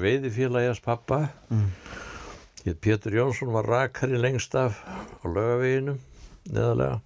[0.00, 1.18] veiðifélagjas pappa.
[1.52, 1.68] Mm.
[2.66, 4.82] Hétt Pétur Jónsson var rakari lengst af
[5.22, 6.00] á laugaveginum,
[6.50, 7.00] neðalega.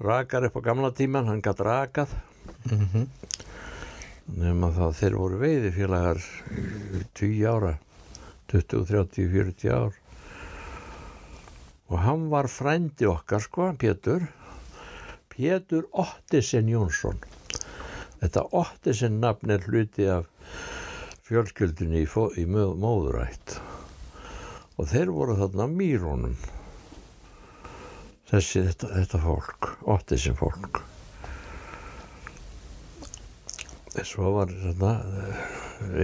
[0.00, 2.16] Rakar upp á gamla tíman, hann gætt rakað.
[2.64, 3.06] Mm
[4.36, 6.18] nema það þeir voru veiðifélagar
[6.98, 7.72] í 10 ára
[8.52, 9.96] 20, 30, 40 ár
[11.88, 14.26] og hann var frændi okkar sko, Pétur
[15.32, 17.22] Pétur Ottisen Jónsson
[18.20, 20.28] þetta Ottisen nafn er hluti af
[21.28, 22.08] fjölskyldunni í,
[22.40, 23.58] í mó- móðurætt.
[24.78, 26.36] Og þeir voru þarna mýrónum
[28.30, 30.82] þessi, þetta, þetta fólk Ottisen fólk.
[34.06, 35.38] Svo var þarna eh,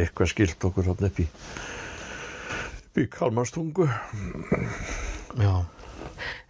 [0.03, 3.87] eitthvað skilt okkur þarna upp í upp í Kalmarstungu.
[5.39, 5.55] Já.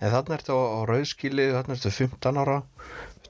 [0.00, 2.56] En þarna ertu á, á rauðskili, þarna ertu 15 ára,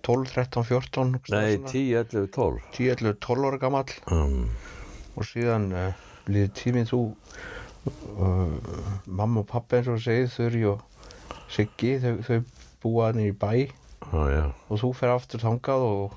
[0.06, 3.94] 12, 13, 14, nei, 10, 11, 12 10, 11, 12 ára gamall.
[4.10, 4.48] Um,
[5.14, 8.58] og síðan uh, líði tíminn þú uh,
[9.06, 10.82] mamma og pappa eins og segið Þurri og
[11.54, 12.38] Siggi þau, þau
[12.82, 13.70] búa hann í bæ.
[14.04, 16.16] Á, já, og þú fer aftur þangað og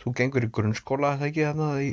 [0.00, 1.90] þú gengur í grunnskóla það ekki þarna í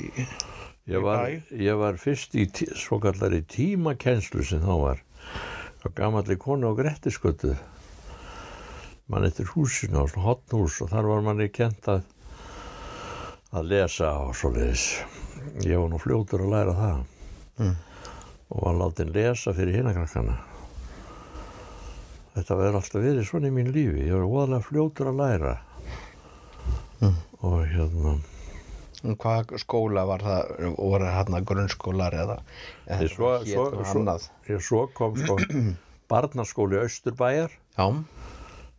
[0.87, 1.55] ég var, bæ?
[1.63, 5.03] ég var fyrst í tí, svo kallari tímakenslu sem þá var
[5.83, 7.55] á gamalli konu á Grettiskötu
[9.11, 12.05] mann eftir húsinu á svona hotnhús og þar var manni kent að
[13.55, 14.87] að lesa og svoleiðis
[15.65, 17.03] ég var nú fljótur að læra það.
[17.57, 17.75] Mm.
[18.49, 20.35] og var látin lesa fyrir hinakrakkana
[22.37, 24.03] þetta verður alltaf verið svona í mín lífi.
[24.05, 25.53] Ég var óðalega fljótur að læra.
[27.01, 27.15] Mm.
[27.45, 28.13] og hérna.
[29.21, 32.37] Hvað skóla var það, voru hérna grunnskólar eða,
[32.89, 34.23] Nei, svo- svo- svo- annað?
[34.49, 35.35] ég svo kom sko
[36.09, 37.85] barnaskóli Östurbæjar Já,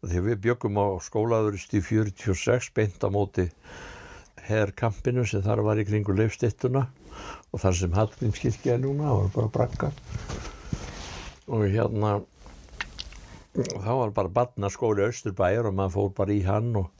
[0.03, 3.47] því við byggum á skólaðurist í 46 beint á móti
[4.49, 6.87] herrkampinu sem þar var í kringu leifstittuna
[7.53, 9.93] og þar sem Hallgrímskirkja er núna það var bara brakka
[11.49, 12.13] og hérna
[13.59, 16.91] þá var bara barnaskóli Östurbæjar og maður fór bara í hann og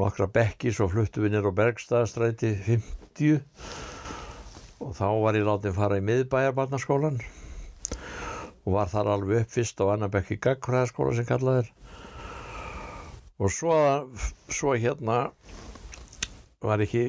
[0.00, 3.40] nokkra bekki svo fluttu við nýr á Bergstaðastræti 50
[4.82, 7.20] og þá var ég látið fara í miðbæjar barnaskólan
[8.62, 11.70] og var þar alveg upp fyrst á annar bekk í gagfræðaskóla sem kallað er.
[13.42, 13.74] Og svo,
[14.46, 15.32] svo hérna
[16.62, 17.02] var ekki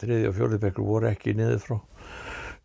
[0.00, 1.78] þriði og fjóli bekkur voru ekki niður frá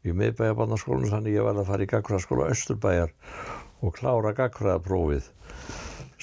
[0.06, 3.14] í miðbæjabarnaskólan þannig ég var að fara í gagfræðaskóla Östurbæjar
[3.82, 5.30] og klára gagfræðaprófið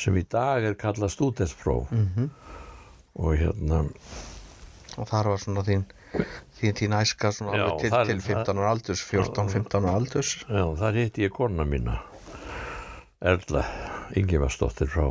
[0.03, 2.31] sem í dag er kallað stúdenspróf Mhm.
[3.17, 3.83] og hérna
[4.99, 5.85] Og þar var svona þín,
[6.61, 10.33] þín, þín æska svona Já, til, þar- til 15 ára aldurs, 14-15 ára aldurs.
[10.45, 11.95] Já, þar hitti ég kona mína
[13.23, 13.65] Erla
[14.19, 15.07] Ingimarsdóttir frá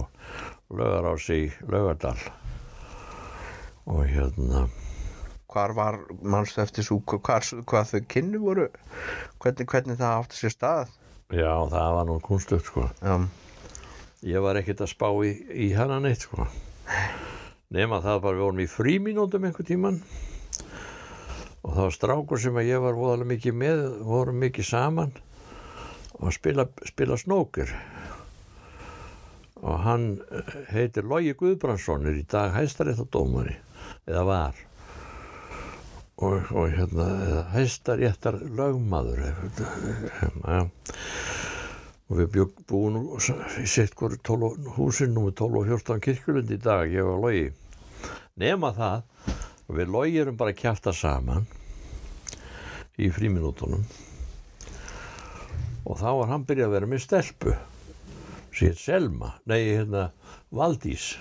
[0.70, 2.18] Laugarási í Laugardal
[3.86, 4.68] og hérna.
[5.52, 8.68] Hvar var, mannstu eftir svo, hvar, hvað þau kynnu voru,
[9.44, 10.98] hvernig, hvernig það átti sér stað?
[11.32, 12.88] já, það var nú kunstugt sko.
[13.02, 13.16] Já,
[14.28, 15.32] ég var ekkert að spá í,
[15.68, 16.48] í hana neitt sko.
[17.72, 20.02] Nema það bara við vorum í frímínútum einhver tíman
[21.62, 25.14] og það var strákur sem að ég var voðalega mikið með vorum mikið saman.
[26.22, 27.72] Og spila, spila snókir
[29.62, 30.06] og hann
[30.74, 33.56] heitir Logi Guðbrandsson er í dag hæstaréttardómari
[34.10, 34.60] eða var.
[36.22, 40.60] Og, og hérna eða hæstaréttar lögmaður ja.
[42.12, 46.04] og við bjög, búum nú í sitt hverju 12 húsin nú með 12 og 14
[46.06, 47.50] kirkjulund í dag ég og Logi.
[48.38, 49.02] Nema það
[49.66, 51.50] og við Logi erum bara að kjæfta saman
[53.02, 53.86] í fríminútonum
[55.82, 57.54] og þá var hann byrjað að vera með stelpu
[58.56, 60.10] sér Selma, nei hérna
[60.54, 61.16] Valdís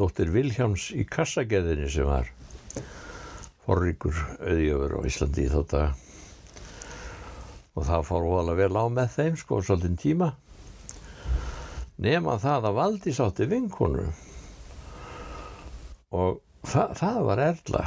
[0.00, 2.28] dóttir Vilhjáms í kassageðinni sem var
[3.66, 5.90] forríkur auðjöfur á Íslandi í þá daga.
[7.78, 10.30] Og það fór óalega vel á með þeim sko svolítinn tíma.
[12.00, 14.06] Nema það að Valdís átti vinkonu.
[16.16, 17.84] Og það, það var Erla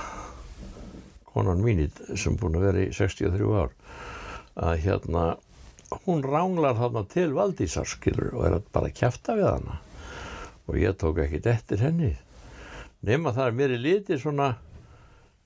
[1.33, 3.73] konan mín í- sem búin að vera í 63 ár
[4.63, 5.23] að hérna
[6.05, 9.79] hún ránglar þarna til Valdísar skilur og er að bara kjæfta við hana
[10.67, 12.13] og ég tók ekkit eftir henni.
[13.03, 14.53] Nema það er mér í liti svona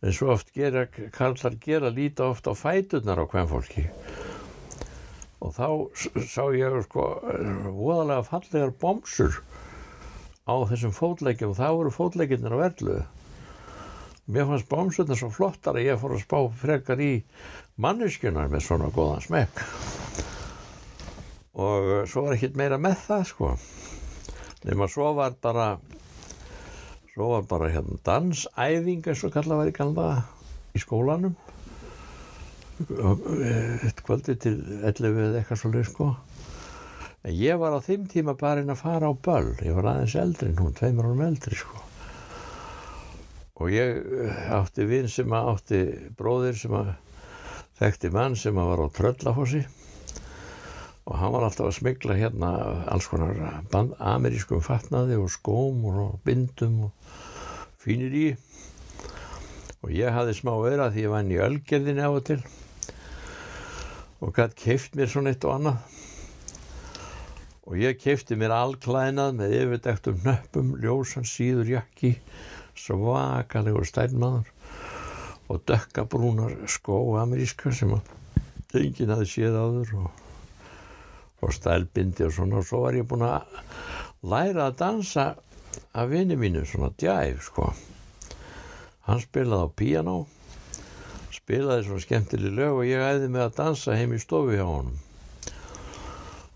[0.05, 3.87] eins og oft gera, karlar gera líta oft á fæturnar á hvern fólki
[5.41, 5.67] og þá
[6.25, 7.05] sá ég sko
[7.77, 9.39] voðalega fallegar bomsur
[10.45, 12.97] á þessum fótleikjum það voru fótleikirnir á verlu
[14.27, 17.11] mér fannst bomsurnar svo flottar að ég fór að spá frekar í
[17.79, 19.61] manneskjunar með svona góðan smekk.
[21.57, 23.53] Og svo var ekkert meira með það sko
[24.65, 25.67] nema svo var bara
[27.13, 30.07] svo var bara hérna dansæfing eins og kallað var í galda
[30.77, 31.35] í skólanum.
[32.77, 36.09] Eitt kvöldi til 11 eða eitthvað svo sko.
[37.25, 39.55] En ég var á þeim tíma bara inn að fara á böll.
[39.65, 41.81] Ég var aðeins eldri hún, tveimur árum eldri sko.
[43.57, 45.81] Og ég eh, átti vinn sem að átti
[46.17, 46.93] bróðir sem að
[47.81, 49.65] þekkti mann sem að var á Tröllafossi
[51.07, 52.51] og hann var alltaf að smigla hérna
[52.91, 53.37] alls konar
[53.71, 57.13] band, amerískum fatnaði og skóm og bindum og
[57.79, 58.25] fínir í.
[59.85, 62.41] Og ég hafði smá öra því ég vann í ölgerðinni á og til.
[64.19, 65.79] Og gætt keift mér svona eitt og annað.
[67.67, 72.15] Og ég keifti mér allklæðnað með yfirdektum nöppum, ljósan síður jakki
[72.77, 74.51] svakalegur stærnmaður
[75.47, 77.93] og dökkabrúnar skó ameríska sem
[78.75, 80.23] enginn hafði séð áður og,
[81.41, 83.45] og stælbindi og svona og svo var ég búinn að
[84.27, 85.27] læra að dansa
[85.93, 87.71] af vini mínu svona djæf sko.
[89.07, 90.17] Hann spilaði á píanó
[91.35, 94.97] spilaði svona skemmtileg lög og ég æði með að dansa heim í stofu hjá honum.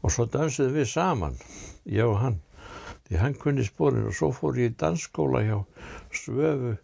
[0.01, 1.37] Og svo dansuðum við saman
[1.85, 2.41] ég og hann
[3.11, 5.57] því hann kunni spórin og svo fór ég í dansskóla hjá
[6.15, 6.77] Svöfu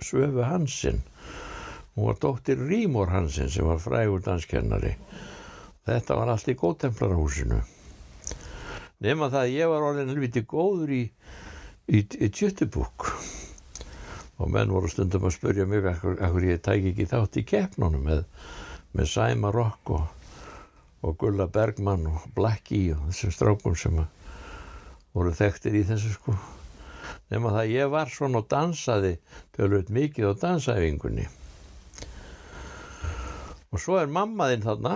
[0.00, 1.02] Svöfu Hansen
[1.94, 4.94] hún var dóttir Rímor Hansen sem var frægur danskennari
[5.86, 7.62] þetta var allt í góðtemplarhúsinu
[9.04, 11.02] nema það að ég var orðin helviti góður í,
[11.92, 13.10] í, í tjöttubúk.
[14.36, 18.26] Og menn voru stundum að spurja mig akkur ég tæki ekki þátt í keppnunum með,
[18.96, 20.04] með Sæma Rock og,
[21.04, 24.02] og Gulla Bergmann og Blackie og þessum strákum sem
[25.16, 26.36] voru þekktir í þessu sko.
[27.32, 29.16] Nema það að ég var svona og dansaði
[29.56, 31.26] tölvöld mikið á dansæfingunni
[33.76, 34.92] og svo er mamma þinn þarna.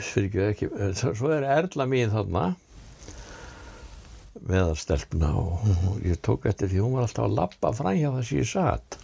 [0.00, 2.44] Ekki, svo er Erla mín þarna.
[4.40, 8.08] Meðal stelpna og, og ég tók eftir því hún var alltaf að lappa fram hjá
[8.14, 8.96] það sem ég satt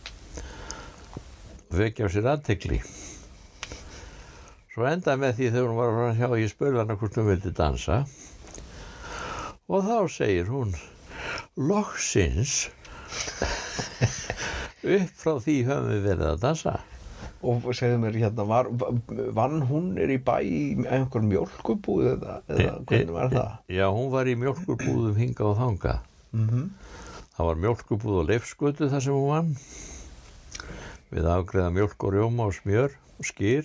[1.66, 2.78] og vekja á sér aðtekli
[4.72, 7.52] svo endaði með því þegar hún var fram hjá ég spurði hana hvort hún vildi
[7.58, 8.00] dansa.
[9.68, 10.72] Og þá segir hún
[11.58, 12.58] loksins
[14.96, 16.78] upp frá því höfum við verið að dansa
[17.42, 18.70] og segðu mér hérna, var,
[19.36, 23.56] vann hún er í bæ í einhver mjölkubúð eða, eða hvernig var það?
[23.76, 25.98] Já, hún var í mjölkurbúðum hinga og þanga
[26.36, 26.68] Mm -hmm.
[27.36, 29.56] Það var mjölkubúð og leifskutu þar sem hún vann.
[31.10, 33.64] Við afgreða mjölk og rjóma og smjör og skýr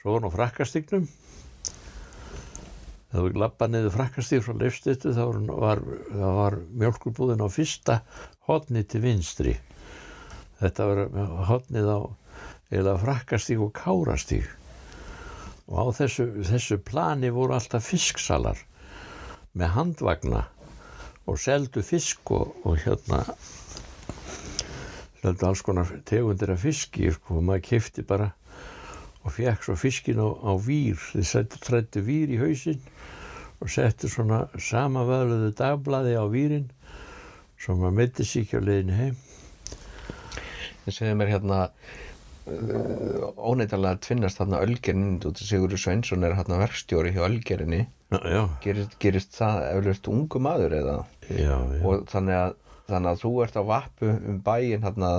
[0.00, 1.08] svo var hún á frakkastignum.
[3.10, 5.80] Þegar við lappa niður frakkastíð frá leifstýttu þá var,
[6.12, 8.02] var, mjölkurbúðin á fyrsta
[8.48, 9.56] hotni til vinstri.
[10.60, 10.98] Þetta var
[11.48, 11.98] hotnið á
[12.74, 14.48] eða frakkastíg og kárastíg
[15.68, 18.60] og á þessu, þessu plani voru alltaf fisksalar
[19.58, 20.44] með handvagna
[21.28, 23.22] og seldu fisk og, og hérna
[25.20, 28.30] seldu alls konar tegundir af fiski sko, og maður kifti bara
[29.26, 30.96] og fekk svo fiskin á, á vír.
[30.96, 32.80] Þið trættu vír í hausinn
[33.58, 36.68] og settu svona samavöðluðu dagblaði á vírin
[37.58, 39.16] svo maður myndi ekki á leiðinu heim.
[40.84, 41.60] Það segir mér hérna
[42.48, 47.84] uh, óneitalega tvinnast þarna Ölgerinn út af Sigurður Sveinsson er hérna verkstjóri hjá Ölgerinni
[48.64, 50.96] gerist, gerist það eflust ungu maður eða?
[51.28, 51.82] Já, já.
[51.84, 52.56] og þannig að,
[52.88, 55.12] þannig að þú ert á vappu um bæin hérna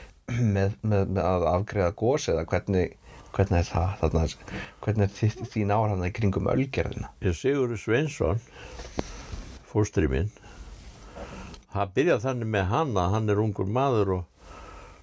[0.56, 2.98] með, með, með að afgreða gós eða hvernig,
[3.36, 4.26] hvernig er það þarna,
[4.84, 8.42] hvernig er þín þarna í kringum Ölgerina Sigurður Sveinsson
[9.72, 10.32] fóstri minn
[11.72, 14.28] það byrjaði þannig með hann að hann er ungur maður og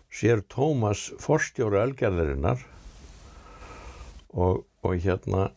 [0.09, 2.61] sér Tómas forstjóri Ölgerðarinnar
[4.33, 5.49] og, og hérna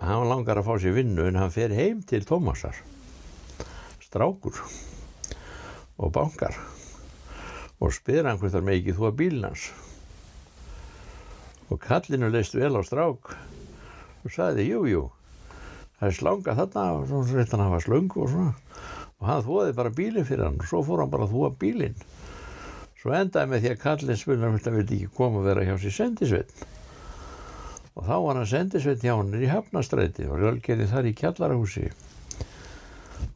[0.00, 2.76] hann langar að fá sér vinnu en hann fer heim til Tómasar
[4.04, 4.60] strákur
[6.00, 6.56] og bankar
[7.80, 9.70] og spyr hann hvort það með ekki þú að bílnans
[11.70, 15.04] og kallinu leist vel á strák og sagði jú jú
[16.00, 18.54] það er slanga þarna og svo hann að hafa slöngu og svona.
[19.20, 21.96] Og hann þóði bara bílinn fyrir hann og svo fór hann bara að þóa bílinn
[23.00, 25.74] svo endaði með því að kallin spurnar hvort hann vildi ekki koma að vera hjá
[25.80, 26.68] sér sendisveitn
[28.00, 31.90] og þá var hann sendisveitn hjá hann í Hafnastræti og rölgerði þar í kjallarahúsi.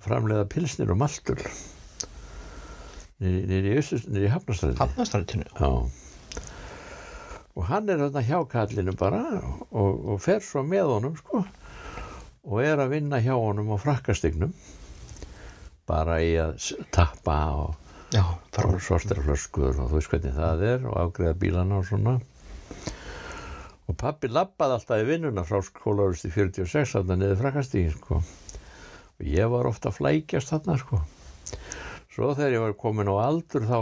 [0.05, 1.37] Framleiða pilsnir og maltul.
[3.21, 5.71] Nýri í Hafnastræti Hafnastrætinu Já.
[7.55, 9.21] Og hann er þarna hjá kallinu bara
[9.71, 11.45] og, og fer svo með honum sko
[12.45, 14.53] og er að vinna hjá honum á frakkastignum.
[15.89, 17.84] Bara í að tappa og,
[18.15, 18.23] Já,
[18.63, 22.13] og sortira flöskur og þú veist hvernig það er og afgreða bílana og svona.
[23.91, 28.21] Og pappi lappaði alltaf í vinnuna frá skólarust í 46 þarna niður frakkastigin sko.
[29.19, 31.01] Og ég var ofta að flækjast þarna sko.
[32.15, 33.81] Svo þegar ég var komin á aldur þá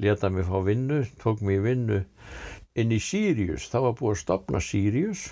[0.00, 1.98] leta mig fá vinnu, tók mig í vinnu
[2.72, 3.68] inn í Sirius.
[3.68, 5.26] Það var búið að stopna Sirius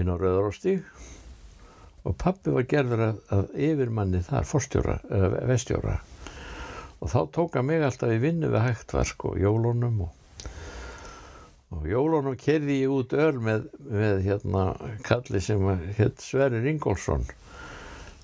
[0.00, 0.88] inn á Rauðaróstíg
[2.08, 4.48] og pappi var gerður að, að yfirmanni þar,
[5.52, 6.00] vestjóra.
[7.02, 10.18] Og þá tók hann mig alltaf í vinnu við hægtverk og jólunum og
[11.72, 14.64] og jólunum kerði ég út öll með, með hérna
[15.06, 15.62] kalli sem
[15.96, 17.24] hétt Sverrir Ingólfsson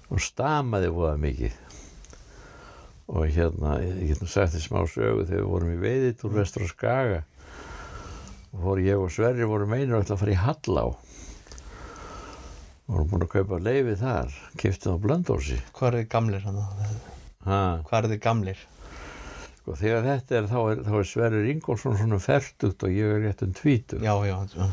[0.08, 1.56] og stamaði voða mikið.
[3.08, 6.36] Og hérna, ég get nú sagt því smá sögu þegar við vorum í veiðit úr
[6.36, 7.22] vestur og skaga
[8.52, 10.84] og fór ég og Sverrir vorum einur að fara í Hallá.
[12.88, 16.60] Og vorum búin að kaupa leifi þar kiptið á Blöndósi Hvað er þið gamlir hann?
[16.60, 18.66] ha, Hvað er þið gamlir?
[19.68, 23.20] sko, þegar þetta er þá er, þá er Sverrir Ingólfsson svona ferdugt og ég er
[23.26, 24.68] rétt um tvítug Já, já, já.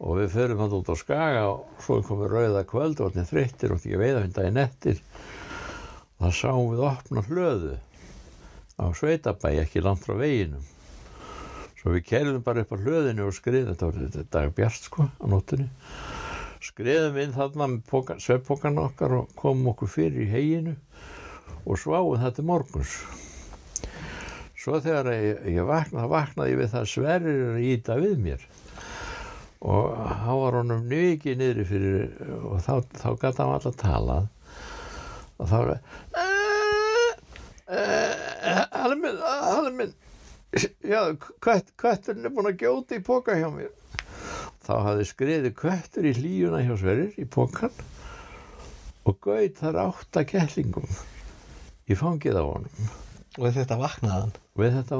[0.00, 3.28] og við förum hann út á skaga og svo er komið rauða kvöld og allir
[3.28, 5.02] þreyttir og ekki veiða hundar í nettir
[6.16, 7.76] og það sáum við opna hlöðu
[8.80, 10.64] á Sveitabæ ekki langt frá veginum.
[11.76, 15.04] Svo við kerðum bara upp á hlöðinu og skriðum þetta var þetta dag bjart sko
[15.04, 15.68] á nóttunni.
[16.64, 20.74] Skriðum inn þarna með sveppókan okkar og komum okkur fyrir í heginu
[21.66, 22.94] og það til morguns.
[24.60, 28.18] Svo þegar ég, ég vaknaði, vaknaði ég við það að Sverrir er að íta við
[28.20, 28.42] mér.
[29.60, 32.10] Og þá var honum mikið niðri fyrir
[32.48, 34.28] og þá, þá gæti hann alltaf talað.
[35.40, 35.72] Og þá var
[37.70, 39.94] hann er minn er minn
[40.82, 41.00] já,
[41.40, 43.70] kött, kötturinn er búin að gjóta í póka hjá mér.
[44.66, 47.72] Þá hafði skriði köttur í hlíuna hjá Sverrir í pókan
[49.08, 50.84] og gaut þar átta kettlingum
[51.90, 52.90] í fangið á honum
[53.38, 54.32] Og þetta vaknaðan.
[54.58, 54.96] við þetta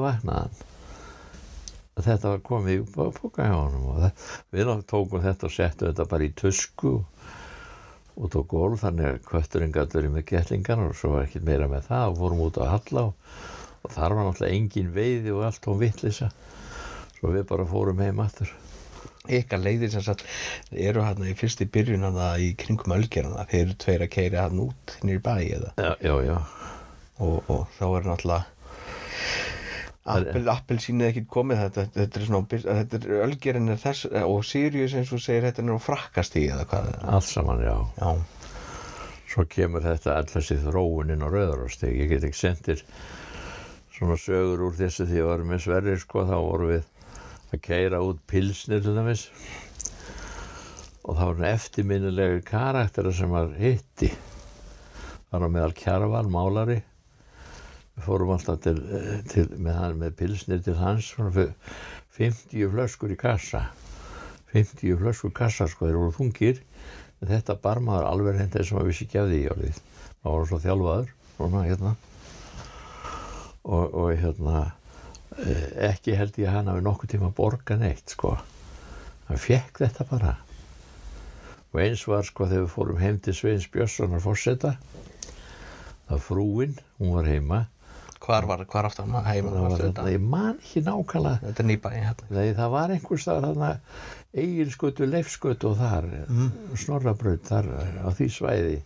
[1.99, 5.91] að þetta var komið í póka hjá honum og það, við tókum þetta og settum
[5.91, 6.93] þetta bara í tusku
[8.21, 11.67] út á gólf þannig að kötturinn gæti verið með kettlingar og svo var ekkert meira
[11.71, 15.69] með það og fórum út á Hallá og þar var náttúrulega engin veiði og allt
[15.71, 16.31] og vittlisa
[17.19, 18.51] svo við bara fórum heim aftur
[19.29, 20.23] Ykkar leiðir sem sagt
[20.73, 23.43] eru hérna í fyrst í byrjun hana í kringum Ölgerina.
[23.51, 25.69] Þeir eru tveir að keira hann út nýr bæ eða.
[25.77, 26.37] já, já, já,
[27.21, 28.43] Og, og þá er náttúrulega
[30.11, 31.59] Appel, appelsínið ekkert komið.
[31.61, 35.61] Þetta, þetta er svona, þetta er Ölgerin er þess og Sirius eins og segir þetta
[35.61, 37.75] er nú frakkastíð eða hvað allt saman, já.
[38.01, 38.09] Já,
[39.35, 42.81] svo kemur þetta alltaf sér þróunin á rauðarástig ég get ekki sendir
[43.93, 46.25] svona sögur úr þessu því að varum með Sverrir sko.
[46.25, 46.85] Þá vorum við
[47.51, 49.27] að keira út pilsnir til dæmis.
[51.05, 54.09] Og það var eftirminnilegi karaktera sem var hitti.
[55.29, 56.81] Það var meðal kjarval, málari.
[56.81, 56.90] við
[58.05, 58.77] fórum alltaf til,
[59.31, 61.53] til, með, með pilsnir til hans svona fyrir
[62.17, 63.63] 50 flöskur í kassa.
[64.51, 66.61] 50 flöskur kassa sko, þeir voru þungir.
[67.21, 69.81] En þetta barmaður alveg hendur sem að vissi ekki af því orðið.
[70.21, 71.95] það var svo þjálfaður svona hérna.
[73.61, 74.61] Og, og hérna
[75.37, 78.35] eh, ekki held ég að hann hafi nokkuð tíma að borga neitt sko.
[79.29, 80.33] Hann fekk þetta bara.
[81.71, 84.75] Og eins var sko þegar við fórum heim til Sveins Björnssonar fórseta
[86.11, 87.61] það frúinn, hún var heima
[88.21, 89.49] Hvar var, hvar aftur heima?
[89.49, 92.43] það var þetta, ég man ekki nákvæmlega Þetta er nýbæði hérna.
[92.59, 93.71] Það var einhvers staðar þarna
[94.31, 96.51] eigilskötu, leifskötu og þar mm.
[96.79, 97.71] snorrabraut þar
[98.05, 98.77] á því svæði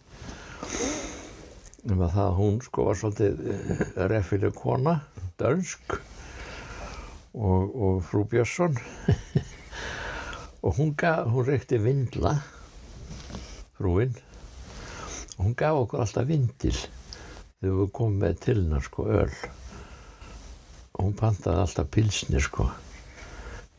[1.86, 4.96] um að það hún sko var svolítið eh, reffileg kona,
[5.38, 6.00] dönsk
[7.36, 8.80] og, og frú Björnsson
[10.66, 12.40] og hún, gaf, hún reykti vindla
[13.78, 14.16] frúinn
[15.36, 16.78] og hún gaf okkur alltaf vindil
[17.66, 19.32] þegar við komum með til hennar sko öl
[20.96, 22.70] og hún pantaði alltaf pilsnir sko.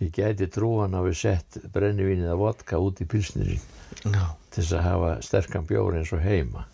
[0.03, 3.63] Ég gæti trúan að við sett brennivínið að vodka út í pilsnirinn
[4.03, 4.35] Já.
[4.51, 6.67] til þess að hafa sterkan bjór eins og heima.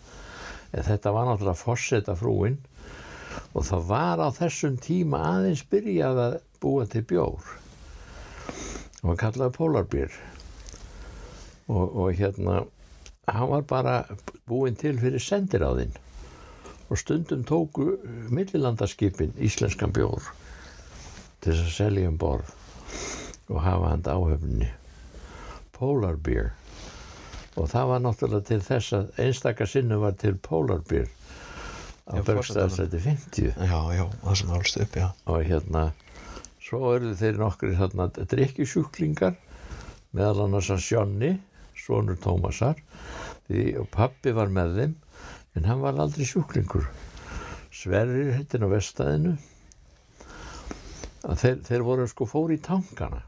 [0.73, 2.57] En þetta var náttúrulega forseta frúin
[3.53, 7.55] og það var á þessum tíma aðeins byrjað að búa til bjór.
[9.03, 10.21] Og hann kallaði Polarbýr
[11.69, 12.63] og, og hérna
[13.29, 13.99] hann var bara
[14.49, 15.95] búinn til fyrir sendiráðinn
[16.89, 17.93] og stundum tóku
[18.33, 20.25] millilandaskipin íslenskan bjór
[21.43, 22.53] til þess að selja um borð
[23.49, 24.69] og hafa hann áhöfninni
[25.75, 26.53] Polar Beer
[27.59, 31.09] og það var náttúrulega til þess að einstaka sinnu var til Polar Beer
[32.07, 35.07] á Já, Bergstæðsæti 50 Já, já, það sem álst upp, já.
[35.25, 35.83] og hérna
[36.63, 39.37] svo eru þeir nokkri þarna drikkjusjúklingar
[40.15, 41.31] meðal annars að Sjónni
[41.79, 42.79] sonur Tómasar
[43.47, 44.95] því og pappi var með þeim
[45.57, 46.87] en hann var aldrei sjúklingur.
[47.73, 49.35] Sverrir hittin á vestæðinu
[51.23, 53.21] að þeir, þeir voru sko fóri í tankana.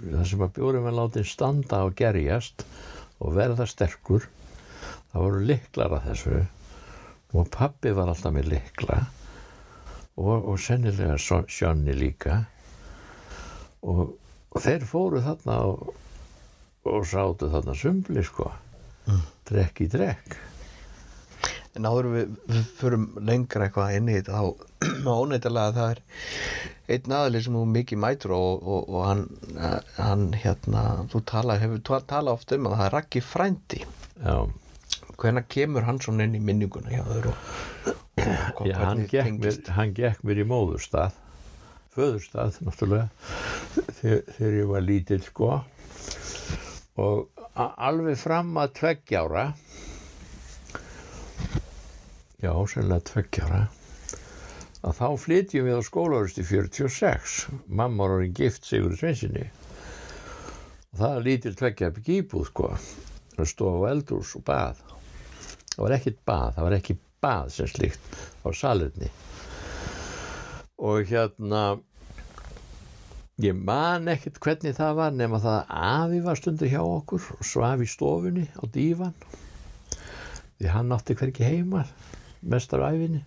[0.00, 2.64] Það sem að bjórum var látið standa og gerjast
[3.20, 4.26] og verða sterkur
[5.12, 6.42] það voru liklar að þessu.
[7.36, 8.98] Og pappi var alltaf með likla
[10.18, 12.42] og, og sennilega Sjónni líka.
[13.86, 14.16] Og,
[14.50, 15.92] og þeir fóru þarna og,
[16.90, 18.50] og sátu þarna sumbli sko.
[19.48, 20.49] Drekk í drekk
[21.78, 26.00] En áður við, við förum lengra eitthvað inn í þetta þá óneitilega að það er
[26.90, 29.22] einn aðlið sem þú mikið mætur og, og, og hann,
[30.00, 33.80] hann hérna, þú tala, hefur ta- talað oft um að það er Raggi frændi.
[34.24, 34.36] já,
[35.20, 37.30] Hvenær kemur hann svona inn í minninguna hjá og
[38.66, 41.14] Já, hann, hvernig gekk mér, hann gekk mér í móðurstað
[41.94, 43.06] föðurstað náttúrulega
[44.00, 45.48] þegar, þegar ég var lítill sko.
[47.00, 49.46] Og alveg fram að tveggjára
[52.40, 53.60] já, sennilega tveggjára
[54.80, 57.34] að þá flytjum við á skólaurist í 46
[57.68, 59.44] mamma var orðin gift Sigur Svensinni
[60.90, 62.70] og það lítil tveggja bygg íbúð sko.
[63.34, 64.80] Það stóð á eldús og bað.
[65.74, 69.10] Það var ekkit bað, það var ekki bað sem slíkt á salerni
[70.80, 71.62] og hérna
[73.44, 77.44] ég man ekkert hvernig það var nema það að afi var stundu hjá okkur og
[77.44, 79.12] svaf í stofunni á dívan.
[80.56, 81.84] Því hann átti hvergi heima
[82.42, 83.22] mestar æfinni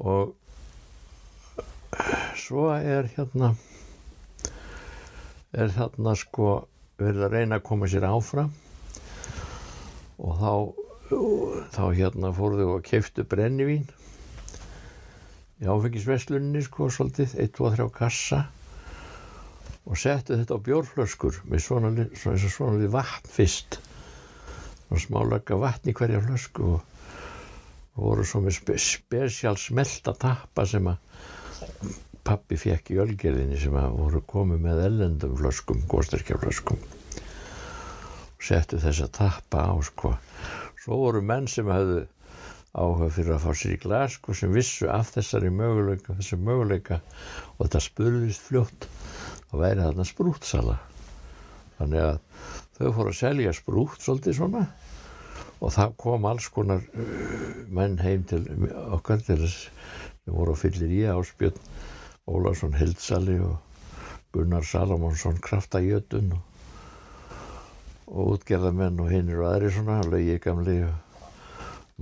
[0.00, 0.34] og
[2.40, 3.54] svo er hérna
[5.52, 6.50] er þarna sko
[7.00, 8.52] verið að reyna að koma sér áfram.
[10.20, 10.52] Og þá
[11.74, 13.88] þá hérna fóruðu og keiftu brennivín
[15.60, 18.44] í áfengisveslunni sko svolítið, 1, 2, 3 kassa.
[19.90, 23.80] Og settu þetta á bjórflöskur með svona, svona, svona, vatn fyrst.
[24.90, 26.86] Og smálögga vatn í hverja flösku og,
[27.96, 31.02] og voru svo með spe, spesial smelta tappa sem að
[32.26, 36.80] pappi fekk í ölgerðinni sem að voru komið með ellendum flöskum, góðsterkjaflöskum
[38.40, 40.14] settu þess að tappa á sko.
[40.80, 42.04] Svo voru menn sem hefðu
[42.70, 47.00] áhuga fyrir að fá sér í glas sko, sem vissu af þessari möguleika þessu möguleika
[47.56, 48.86] og þetta spurðist fljótt.
[49.50, 50.76] Þá væri þarna sprútsala.
[51.80, 52.20] Þannig að
[52.78, 54.64] þau fóru að selja sprút svolítið svona
[55.60, 57.08] og það kom alls konar uh,
[57.68, 58.44] menn heim til
[58.96, 61.60] okkar til þess sem voru á fyllir í áspjörn
[62.30, 63.58] Ólafsson Hildsali og
[64.32, 66.46] Gunnar Salomonsson Kraftajötun og
[68.10, 71.28] og útgerðamenn og hinn eru aðri svona, lögi gamli og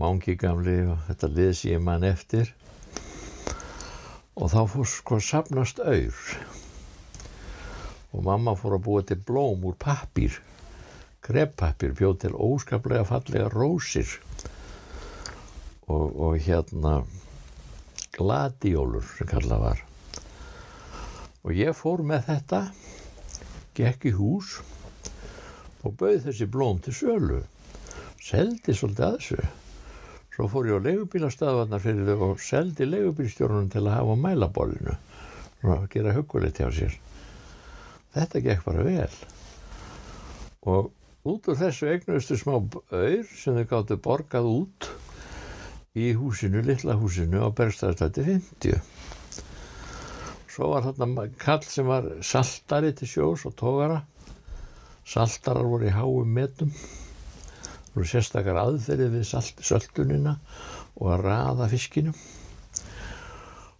[0.01, 2.55] mangi gamli og þetta lið sem ég man eftir.
[4.39, 6.39] Og þá fór sko að sapnast auður
[8.09, 10.39] og mamma fór að búa til blóm úr pappír
[11.25, 14.19] krepppappír, bjóð til óskaplega fallega rósir
[15.89, 17.03] og, og hérna
[18.17, 19.85] gladiólur sem kallað var.
[21.47, 22.63] Og ég fór með þetta
[23.79, 24.59] gekk í hús
[25.87, 27.41] og bauð þessi blóm til sölu.
[28.19, 29.49] Seldi svolítið að þessu.
[30.35, 34.97] Svo fór ég á leigubílastöðvarnar fyrir þau og seldi leigubílstjórnum til að hafa mælabólinu
[35.67, 36.95] og gera hugulegt hjá sér.
[38.15, 39.17] Þetta gekk bara vel.
[40.69, 40.93] Og
[41.33, 44.91] út úr þessu eignustu smá auður sem þau gáttu borgað út
[45.99, 48.81] í húsinu, litla húsinu á Bergstæðarstætti 50
[50.59, 54.01] svo var þarna kall sem var saltari til sjós og tógara
[55.09, 56.73] saltarar voru í háum metum.
[57.95, 60.35] Voru sérstakar aðferðið við salt, söltunina
[60.99, 62.19] og að raða fiskinum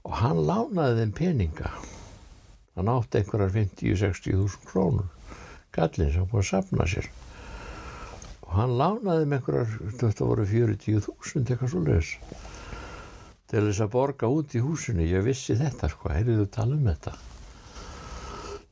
[0.09, 1.73] og hann lánaði þeim peninga.
[2.79, 5.11] Hann átti einhverjar 50-60 þúsund krónur.
[5.75, 7.11] Gallin sem búið að sapna sér
[8.49, 12.15] og hann lánaði með einhverjar, þetta voru 40.000 eitthvað svo leiðis
[13.49, 15.07] til þess að borga út í húsinu.
[15.09, 17.15] Ég vissi þetta sko, heyrðu þú tala um þetta.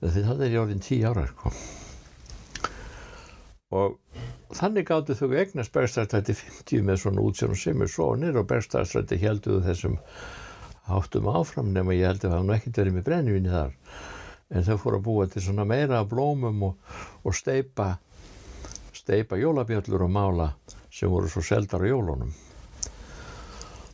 [0.05, 1.53] Það er ég orðin 10 ára sko.
[3.77, 3.97] Og
[4.57, 9.19] þannig gáttu þau eignast Bergstæðstrætti 50 með svona útsjón sem er svo nýr og Bergstæðstrætti
[9.25, 9.97] helduðu þessum
[10.87, 13.73] áttum áfram nema ég held að nú ekkert verið með brennivinni þar.
[14.55, 16.93] En þau fóru að búa til svona meira blómum og,
[17.27, 17.97] og steipa
[19.07, 20.47] steipa jólabjöllur og mála
[20.91, 22.33] sem voru svo seldar á jólunum.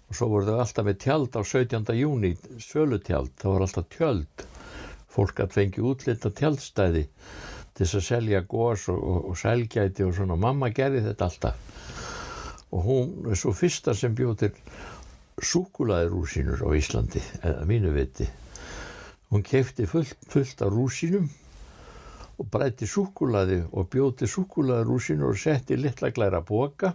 [0.09, 1.93] Og svo voru þau alltaf með tjald á 17.
[1.99, 4.45] júni svölutjald, það var alltaf tjöld.
[5.13, 10.17] Fólk að fengi útlita tjaldstæði til þess að selja gós og, og, og selgæti og
[10.17, 10.41] svona.
[10.41, 11.61] Mamma gerði þetta alltaf.
[12.73, 14.53] Og hún er svo fyrsta sem bjóð til
[15.45, 18.31] súkulaði rúsínur á Íslandi eða mínu viti.
[19.29, 21.29] Hún kefti fullt, fullt af rúsínum
[22.39, 26.95] og brætti súkulaði og bjóð til súkulaði rúsínur og setti litla glæra boka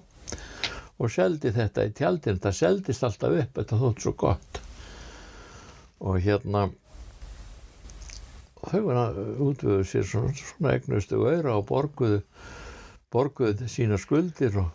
[1.00, 4.62] og seldi þetta í tjaldin það seldist alltaf upp, þetta þótt svo gott
[6.00, 6.68] og hérna
[8.68, 8.82] þau
[9.48, 12.22] útvöðu sér svona, svona egnustu auðra og borguðu
[13.14, 14.72] borguðu sína skuldir og,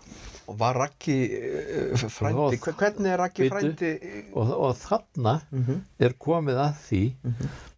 [0.51, 3.49] Og var Raggi uh, frændi, Og- hvernig er Bíddu.
[3.53, 3.91] frændi?
[4.35, 5.77] og, og þarna Mhm.
[6.01, 7.03] er komið að því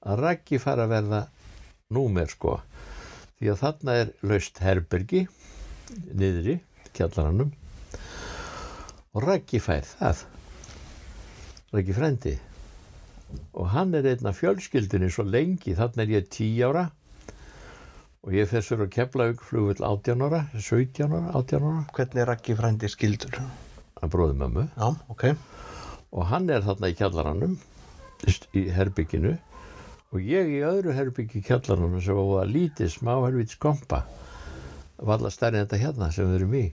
[0.07, 1.21] að Raggi fara að verða
[1.93, 2.61] númer sko
[3.39, 5.27] því að þarna er laust herbergi
[6.15, 6.59] niðri,
[6.97, 7.53] kjallaranum.
[9.15, 10.25] Og Raggi fær það.
[11.75, 12.35] Raggi frendi
[13.55, 16.85] og hann er einn af fjölskyldinni svo lengi, þarna er ég 10 ára.
[18.25, 21.85] Og ég fer sér að kepla flugvill 18 ára 17 ára, 18 ára.
[21.97, 23.41] Hvernig er Raggi frændi skildur?
[24.05, 24.67] að bróði mömmu.
[24.77, 25.25] Já, ok.
[26.15, 27.55] og hann er þarna í kjallaranum
[28.55, 29.35] í herbygginu
[30.15, 34.05] og ég í öðru herbyggi í kjallaranum sem var að lítið smá helvits kompa
[34.99, 36.65] var alltaf stærri en þetta hérna sem við erum í.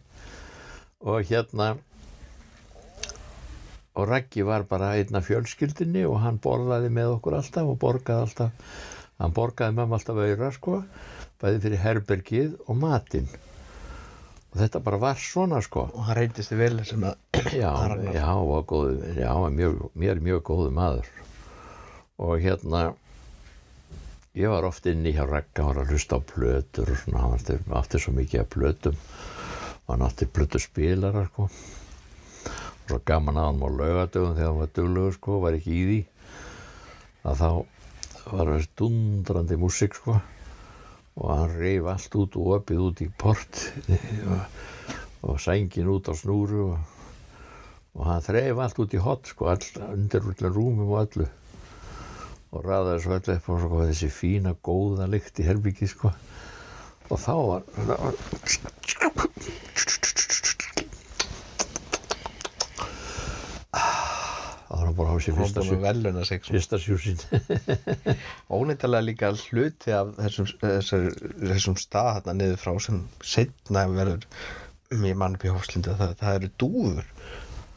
[1.09, 1.71] Og hérna
[3.97, 8.27] og Raggi var bara einn af fjölskyldinni og hann borðaði með okkur alltaf og borgaði
[8.27, 8.75] alltaf.
[9.21, 10.83] Hann borgaði með alltaf auðra sko
[11.41, 13.27] bæði fyrir herbergið og matinn.
[14.51, 15.87] Og þetta bara var svona sko.
[15.95, 17.17] Og hann reyndist þið vel sem að...
[17.61, 17.71] Já,
[18.13, 21.07] já, var góð, já, mjög, mér er mjög góðu maður.
[22.21, 22.91] Og hérna
[24.33, 27.33] ég var oft inn í hjá hann var að hlusta á plötur og svona hann
[27.35, 28.99] átti, svo mikið af plötum.
[29.83, 31.49] Og hann átti plötu spilarar sko.
[31.49, 35.83] Og svo gaman að hann á laugadögum þegar hann var duglegur sko, var ekki í
[35.89, 35.99] því.
[37.27, 37.49] Að þá
[38.31, 40.15] var það dundrandi músík sko.
[41.19, 44.57] Og hann reyf allt út og opið út í port og,
[45.27, 46.95] og sængin út á snúru og,
[47.99, 51.27] og hann þreif allt út í hot sko, all, undir allir rúmum og öllu
[52.51, 56.11] og ræðaði svo öllu upp og svo þessi fína góða lykt í herbyggi sko
[57.11, 57.61] og þá var
[64.71, 66.41] þá var bara á sér fyrsta, Fyrsta sjú, veluna sig.
[66.45, 66.55] Svo.
[66.55, 67.19] fyrsta sjúsin
[68.51, 71.07] Óneittalega líka hluti af þessum, þessum,
[71.43, 74.27] þessum stað hérna niður frá sem setna verður
[74.99, 77.11] mér mann upp í hófslindu það, það eru dúfur.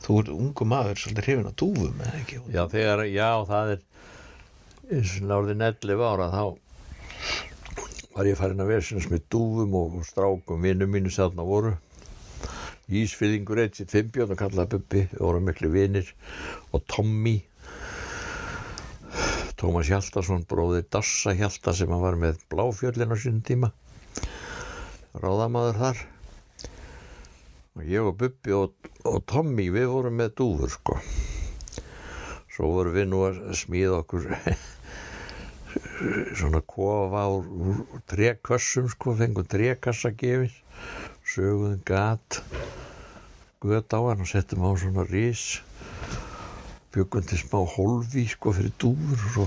[0.05, 2.01] Þú ert ungu maður svolítið hrifin á dúfum?
[2.51, 3.85] Já, þegar, já, það er
[4.93, 6.45] eins og náður 11 ára þá
[8.15, 11.73] var ég farin að vera sinns með dúfum og strákum vinnum mínu sérna voru.
[12.85, 16.11] Sitt fimbjörn og kallaði Bubbi, við vorum miklu vinir.
[16.77, 17.39] Og Tommy
[19.57, 23.73] Tómas Hjaltarsson bróðir Dassa Hjalta sem hann var með Bláfjöllin á sínum tíma
[25.17, 26.03] ráðamaður þar.
[27.75, 31.01] Og ég og Bubbi og, og Tommy við vorum með dúfur sko
[32.55, 34.31] svo vorum við nú að smíða okkur
[36.39, 40.61] svona kofa úr, trekössum sko, fengum trekassa gefins
[41.25, 42.43] söguðum gat
[43.65, 45.63] göt á hann og settum á svona rís.
[46.93, 49.47] Byggum til smá hólfi sko fyrir dúfur og svo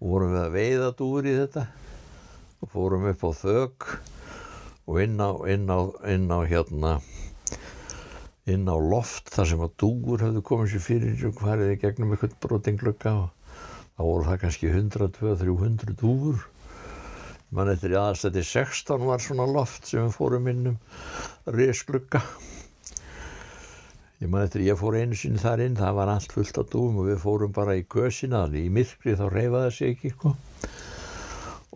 [0.00, 1.66] vorum við að veiða dúfur í þetta.
[2.64, 3.88] Og fórum upp á þök
[4.88, 6.96] og inn á, inn á, inn á hérna
[8.52, 12.14] inn á loft þar sem að dúfur höfðu komið sér fyrir og farið í gegnum
[12.14, 13.56] eitthvað brotingglögga og
[13.98, 16.46] þá voru það kannski 100, 200, 300 dúfur
[17.54, 20.78] mann eftir aðstætti 16 var svona loft sem við fórum inn um
[21.56, 22.22] risglugga
[24.18, 27.00] ég man eftir ég fór einu sinni þar inn það var allt fullt af dúfum
[27.02, 30.34] og við fórum bara í kösina í myrkri þá reyfaði sig ekki sko.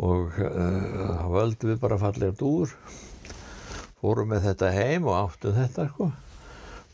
[0.08, 2.74] og uh, þá völdum við bara fallega dúfur
[4.02, 6.10] fórum með þetta heim og áttum þetta sko.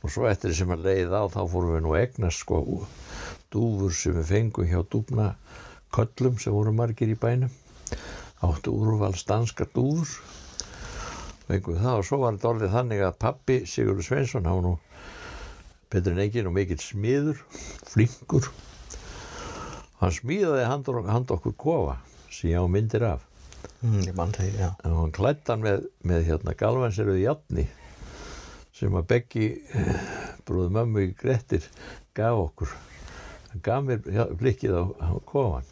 [0.03, 2.61] Og svo eftir sem að leiða á þá fórum við nú egnast sko,
[3.53, 5.32] dúfur sem við fengum hjá dúfna
[5.94, 7.53] köllum sem voru margir í bænum.
[8.44, 10.20] Áttu úrvals danskar dúfur.
[11.49, 14.76] Fengum við það og svo var þetta orðið þannig að pappi Sigurður Sveinsson var nú
[15.88, 17.40] betur en engin og mikill smiður
[17.88, 18.51] flinkur.
[19.99, 21.96] Hann smíðaði hand, okkur kofa
[22.30, 23.24] sem ég á myndir af.
[23.82, 24.68] Mm, ég mann þegar, já.
[24.84, 27.64] En hann klætt hann með, með hérna galvanseruði játni
[28.79, 29.47] sem að Beggi
[30.47, 31.64] brúði mömmu í Grettir
[32.14, 32.74] gaf okkur.
[33.51, 35.66] Hann gaf mér blikkið á, á kofan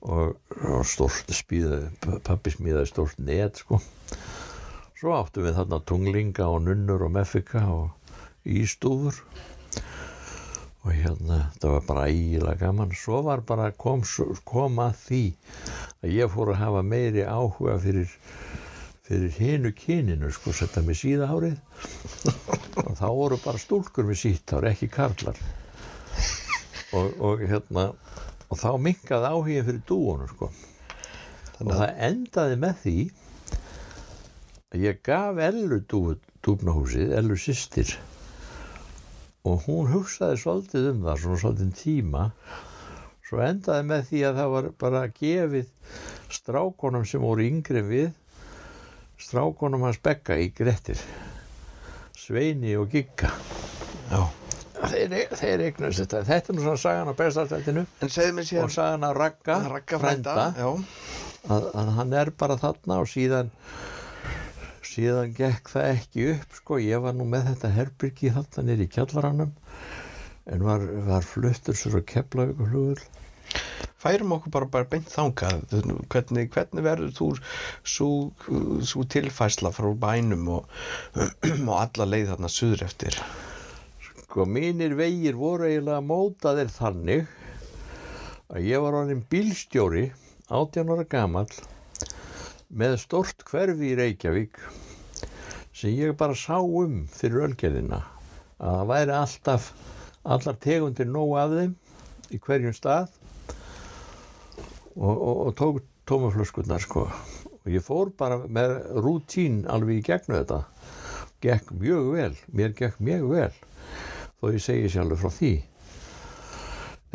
[0.00, 3.80] og, og stórt smíðaði pappi smíðaði stórt net sko.
[5.00, 9.16] Svo áttum við þarna tunglinga og nunnur og meffika og ístúfur.
[10.84, 12.92] Og hérna það var bara ægilega gaman.
[12.96, 14.04] Svo var bara kom,
[14.48, 15.22] kom að því
[16.00, 18.12] að ég fór að hafa meiri áhuga fyrir
[19.10, 21.56] fyrir hinu kyninu sko setja mig síðahárið
[22.86, 25.38] og þá voru bara stúlkur með síttár ekki karlar.
[26.94, 27.88] Og, og hérna
[28.50, 30.50] og þá mingaði áhugin fyrir dúunum sko.
[31.60, 32.94] Og það endaði með því
[34.70, 37.96] að ég gaf Ellu dúfnahúsið, Ellu sýstir
[39.42, 42.24] og hún hugsaði svolítið um það, svona svolítið tíma.
[43.26, 45.98] Svo endaði með því að það var bara gefið
[46.30, 48.10] strákonum sem voru yngri við
[49.20, 51.00] strákonum hans Begga í Grettir.
[52.16, 53.30] Sveini og Gigga.
[54.10, 54.22] Já.
[54.80, 56.22] þeir, þeir eignast þetta.
[56.28, 57.14] Þetta er nú svona sagan á
[58.38, 60.68] mér og sagan á Ragga, Ragga frænda Já,
[61.52, 63.52] að, að hann er bara þarna og síðan
[64.90, 69.52] síðan gekk það ekki upp sko, ég var nú með þetta herbyrgi þarna nýri kjallaranum.
[70.50, 73.04] En var, var fluttur sér á Keflavíkuhlugur
[74.00, 75.64] færum okkur bara, bara beint þangað.
[76.12, 77.28] Hvernig, hvernig verður þú
[77.84, 80.70] svo tilfæsla frá bænum og,
[81.68, 83.18] og alla leið þarna suður eftir?
[84.24, 87.28] Sko mínir vegir voru eiginlega mótaðir þannig
[88.50, 90.08] að ég var orðin bílstjóri
[90.48, 91.50] 18 ára gamall
[92.70, 94.58] með stort hverfi í Reykjavík
[95.74, 98.00] sem ég bara sá um fyrir ölgerðina.
[98.60, 99.70] Að það væri alltaf
[100.22, 101.76] allar tegundir nóg af þeim
[102.30, 103.19] í hverjum stað
[104.96, 107.06] og, og, og tók tómaflöskurnar sko.
[107.60, 110.62] Og ég fór bara með rútín alveg í gegnu þetta.
[111.44, 113.52] Gekk mjög vel, mér gekk mjög vel
[114.40, 115.52] þó ég segi sjálfur frá því.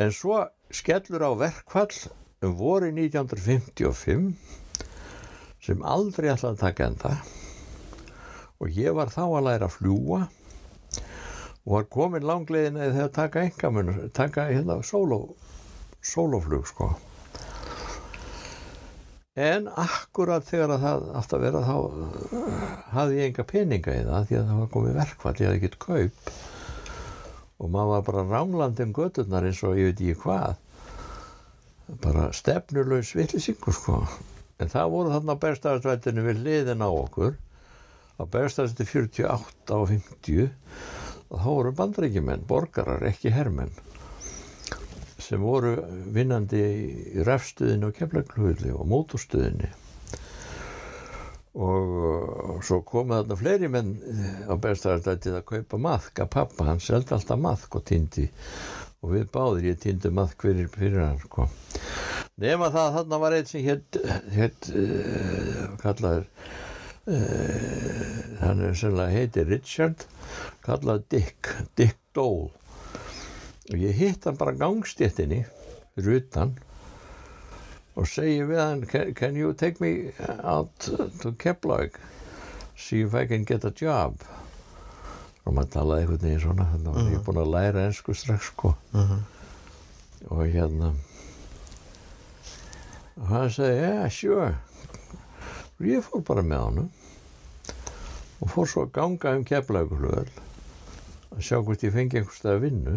[0.02, 0.38] En svo
[0.74, 1.96] skellur á verkfall
[2.46, 4.30] um voru 1955
[5.66, 7.12] sem aldrei ætlaði að taka enda.
[8.62, 10.20] Og ég var þá að læra að fljúa
[11.66, 15.20] og var komin langlegin eða þegar taka engamun taka hérna sóló
[16.06, 16.92] sólóflug sko
[19.36, 22.60] en akkurat þegar að það átt að vera þá uh,
[22.94, 25.78] hafði ég enga peninga í það því að það var komið verkfall, ég hafði ekkert
[25.82, 26.30] kaup.
[27.56, 30.56] Og maður var bara ránglandi um göturnar eins og ég veit ekki hvað.
[32.04, 34.00] Bara stefnulegs villisingur sko.
[34.60, 37.36] En það voru þarna á berstafsvættinu við liðin á okkur.
[38.16, 40.48] Á berstafsvætti 48 og 50
[41.26, 43.72] og þá voru bandrækjumenn, borgarar, ekki herrmenn
[45.26, 45.74] sem voru
[46.14, 49.72] vinnandi í refstuðinu og kemlaglhulli og mótorstuðinu
[51.56, 53.94] og svo komu þarna fleiri menn
[54.44, 58.26] á berstafsvættið að kaupa maðk að pappa, hann seldi alltaf maðk og týndi
[59.00, 61.46] og við báðir ég týndi maðk fyrir, fyrir hann sko.
[62.42, 63.98] Nema það að þarna var eitt sem hétt
[64.36, 66.26] hétt uh, kallaður
[67.08, 68.12] uh,
[68.42, 70.04] hann er sérlega heiti Richard
[70.66, 72.52] kallaður Dick Dick Dole
[73.66, 75.42] og ég hitt hann bara gangstéttinni
[75.96, 76.54] fyrir utan
[77.96, 80.12] og segi við hann can, can you take me
[80.44, 80.90] out
[81.22, 81.96] to Keflavík?
[82.76, 84.20] See if I can get a job.
[85.46, 88.50] Og maður talaði einhvern veginn svona þannig að ég er búin að læra ennsku strax
[88.52, 88.74] sko.
[88.92, 89.22] Uh -huh.
[90.28, 90.94] og hérna
[93.16, 94.54] og hann segi, yeah, sure.
[95.80, 96.90] Og ég fór bara með honum
[98.40, 100.28] og fór svo að ganga um keflaugulöðal
[101.32, 102.96] að sjá hvort ég fengi einhverstað að vinnu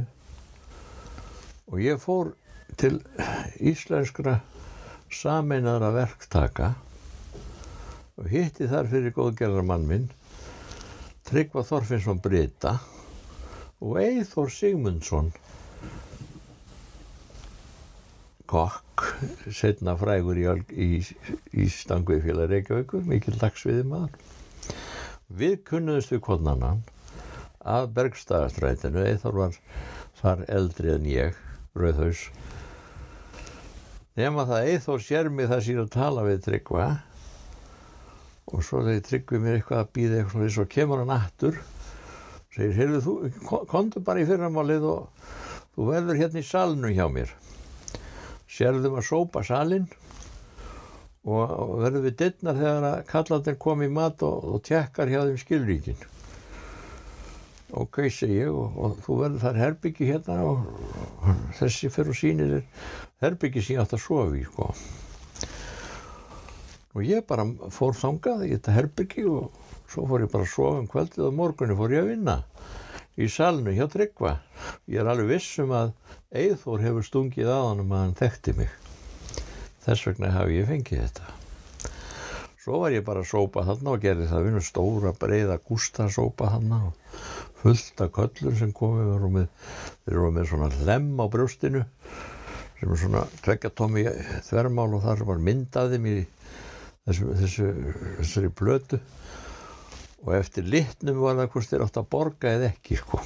[1.70, 2.34] og ég fór
[2.80, 3.00] til
[3.62, 4.40] íslenskra
[5.14, 6.72] sameinaðra verktaka
[8.20, 10.08] og hitti þar fyrir góðgerðarmann minn
[11.30, 12.76] Tryggva Þorfinnsson Brita
[13.86, 15.30] og Eithor Sigmundsson
[18.50, 19.06] kokk
[19.54, 20.90] setna frægur í, í,
[21.54, 24.18] í Stangveifélag Reykjavíkur mikil dagsviði maður
[25.40, 26.82] við kunnuðumst við konanann
[27.62, 29.62] af Bergstæðastrætinu Eithor var
[30.22, 31.38] þar eldri en ég
[31.80, 32.24] Rauðhaus.
[34.20, 36.88] Nema það Eithor sér mig það síðan að tala við Tryggva.
[38.50, 41.62] Og svo þegar Tryggvi mér eitthvað að býða eitthvað svona og kemur hann aftur.
[42.56, 43.16] Segir, heyrðu þú,
[43.70, 45.26] kontu bara í fyrramálið og
[45.78, 47.34] þú verður hérna í salnu hjá mér.
[48.50, 49.86] Sérðum að sópa salin
[51.24, 55.44] og, verður við dittnar þegar að kallandir kom í mat og, og tjekkar hjá þeim
[55.44, 56.08] skilríkin
[57.72, 62.66] ok, segi ég og, og þú verður þar herbyggi hérna og þessi fyrir sínir er
[63.24, 64.70] herbyggi sem ég átt að sofi sko.
[66.98, 69.52] Og ég bara fór þangað í þetta herbyggi og
[69.90, 72.38] svo fór ég bara að sofa um kvöldið og morgunni fór ég að vinna
[73.20, 74.38] í salnu hjá Tryggva.
[74.90, 75.92] Ég er alveg vissum að
[76.30, 78.72] Eithór hefur stungið á hann um að hann þekkti mig.
[79.86, 81.36] Þess vegna hafi ég fengið þetta.
[82.60, 84.46] Svo var ég bara að sópa þarna og gerði það.
[84.46, 87.20] Vinnu stóra breyða gústa sópa þarna og
[87.60, 89.48] fullt af köllur sem komi við erum með,
[90.06, 91.84] við erum með svona lem á brjóstinu
[92.80, 94.06] sem er svona tveggjatómi
[94.48, 96.26] þvermál og þar var myndaði mér í
[97.10, 97.68] þessu, þessu,
[98.22, 99.02] þessari blötu
[100.24, 103.22] og eftir litnum var það hvort þér átt að borga eða ekki sko.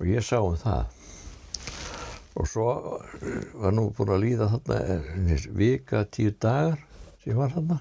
[0.00, 0.96] og ég sá um það.
[2.40, 2.66] Og svo
[3.60, 6.78] var nú búin að líða þarna vika tíu dagar
[7.24, 7.80] sem var þarna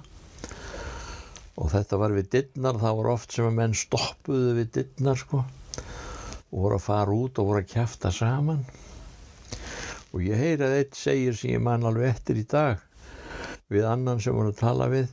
[1.59, 5.41] og þetta var við dittnar það var oft sem að menn stoppuðu við dittnar sko
[5.43, 8.61] og voru að fara út og voru að kæfta saman.
[10.15, 12.79] Og ég heyri að eitt segir sem ég man alveg eftir í dag
[13.69, 15.11] við annan sem voru að tala við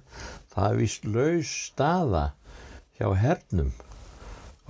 [0.54, 2.22] það er vist laus staða
[2.96, 3.74] hjá hernum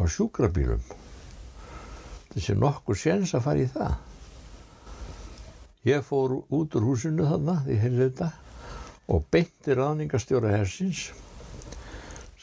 [0.00, 0.82] á sjúkrabílum.
[2.32, 3.94] Þessi nokkur séns að fara í það.
[5.86, 8.32] Ég fór út úr húsinu þarna því heyrði þetta
[9.14, 11.04] og beinti ráðningastjóra hersins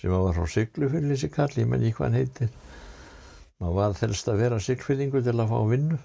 [0.04, 2.50] sem var frá Siglufjörn þessi kall, ég menn ekki hvað hann heitir.
[3.64, 6.00] Maður var þelst að vera Siglfjörningu til að fá vinnu.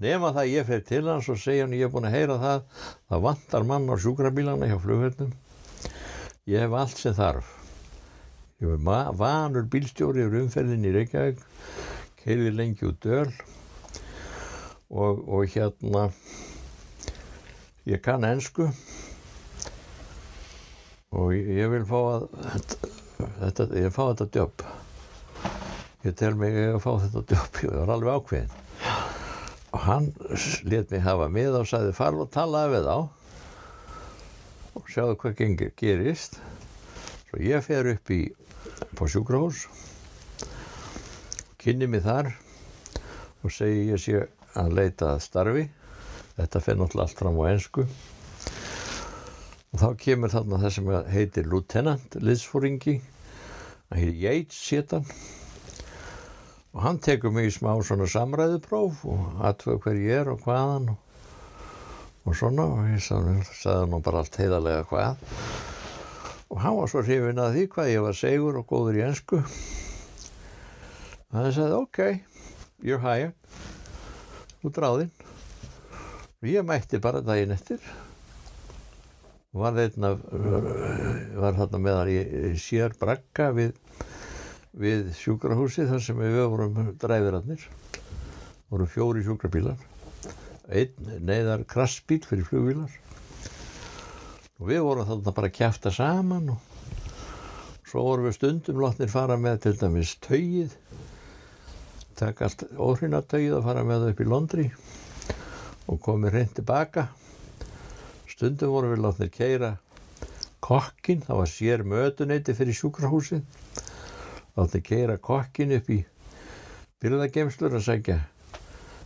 [0.00, 2.62] Nema það ég fer til hans og segja hann ég er búin að heyra það
[3.10, 5.34] það vantar mann á sjúkrabílana hjá flugverðnum
[6.48, 7.50] ég hef allt sem þarf.
[8.64, 11.44] Ég hef vanur bílstjóri yfir umferðin í Reykjavík
[12.22, 13.28] keilið lengi út döl
[14.88, 16.08] og, og hérna
[17.84, 18.70] ég kann ennsku
[21.12, 22.26] og ég vil fá að
[23.40, 24.66] þetta, ég fá þetta djöp
[26.06, 28.58] ég tel mig að fá þetta djöp ég var alveg ákveðin
[29.70, 30.10] og hann
[30.66, 32.98] let mig hafa með og sagði farð og talaði við þá
[34.78, 36.38] og sjáðu hvað gengir, gerist.
[37.28, 38.20] Svo ég fer upp í
[38.98, 39.66] på sjúkrahús
[41.60, 42.32] kynni mig þar
[43.44, 44.24] og segi ég sé
[44.58, 45.66] að leita að starfi.
[46.38, 47.86] Þetta fer náttúrulega allt fram á ennsku
[49.70, 55.06] og þá kemur þarna það sem heitir lieutenant liðsfóringi hann heitir Yates sétan
[56.70, 60.92] og hann tekur mig í smá svona samræðupróf og aðtöða hver ég er og hvaðan
[60.92, 60.98] og,
[62.22, 62.66] og svona.
[62.70, 65.24] Og ég sagði nú bara allt heiðarlega hvað.
[66.50, 69.40] Og hann var svo hrifin að því hvað ég var segur og góður í ennsku
[71.30, 71.98] og hann sagði ok,
[72.82, 73.34] you're hired.
[74.60, 75.12] Þú dráðinn
[76.40, 77.82] og ég mætti bara daginn eftir
[79.56, 80.10] var þeirna
[81.40, 83.72] var þarna meðan ég sér brakka við
[84.80, 87.64] við sjúkrahúsi þar sem við vorum dræðirannir
[88.70, 89.78] voru fjóri sjúkrabílar.
[90.70, 92.92] Einn neyðar krassbíl fyrir flugvílar
[94.60, 96.68] og við vorum þarna bara að kæfta saman og
[97.90, 100.76] svo vorum við stundum lotnir fara með til dæmis tauið
[102.20, 104.66] taka allt óhrinatögið að fara með það upp í Londri
[105.90, 107.08] og komið hreint tilbaka
[108.40, 109.68] stundum vorum við lotnir keira
[110.64, 113.42] kokkin, það var sér mötuneyti fyrir sjúkrahúsið.
[114.56, 115.98] Átti að keira kokkin upp í
[117.04, 118.16] byrðagemslur að sækja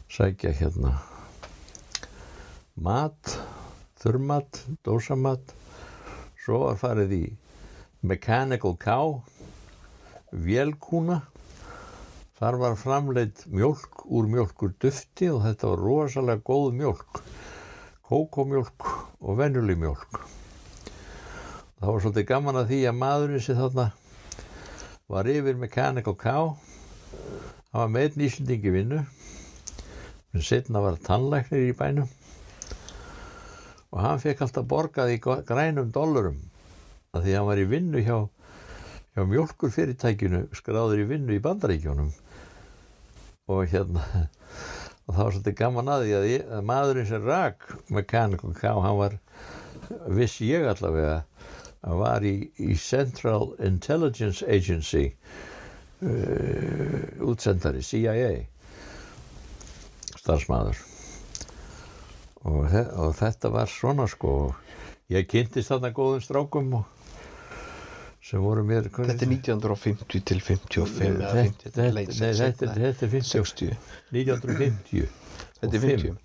[0.07, 0.95] sækja hérna
[2.79, 3.35] mat
[4.05, 5.51] þurrmat, dósamat.
[6.45, 7.23] Svo var farið í
[8.07, 9.17] mechanical cow
[10.31, 11.25] vélkúna.
[12.39, 17.25] Þar var framleitt mjölk úr mjölkur dufti og þetta var rosalega góð mjölk
[18.09, 18.89] kókomjólk
[19.21, 20.19] og venjuleg mjólk.
[21.81, 23.87] Það var svolítið gaman að því að maðurinn sem þarna
[25.13, 26.53] var yfir Mechanical Cow,
[27.73, 29.01] hann var með einn íslendingi vinnu,
[30.35, 32.11] en setna var tannlæknir í bænum
[33.95, 36.41] og hann fekk alltaf borgað í grænum dollurum
[37.15, 38.17] að því hann var í vinnu hjá,
[39.15, 42.11] hjá mjölkur fyrirtækinu skráður í vinnu í bandaríkjónum
[43.55, 44.27] og hérna
[45.05, 48.81] og það var svolítið gaman að því að, ég, að maðurinn sem rak Mechanical Cow
[48.85, 49.19] hann var,
[50.17, 51.19] viss ég allavega
[51.85, 55.11] hann var í, í Central Intelligence Agency
[56.01, 58.33] uh, útsendari CIA
[60.25, 60.81] starfsmæður
[62.45, 64.55] og, og þetta var svona sko.
[65.13, 66.89] Ég kynntist þarna góðum strákum og,
[68.25, 73.13] sem voru mér Þetta er 1950 til 55 eða 50 Þetta, nei, þetta, þetta er
[73.13, 73.75] 50, 60
[74.15, 75.11] 1950
[75.61, 76.07] Þetta er og fimm.
[76.07, 76.23] 50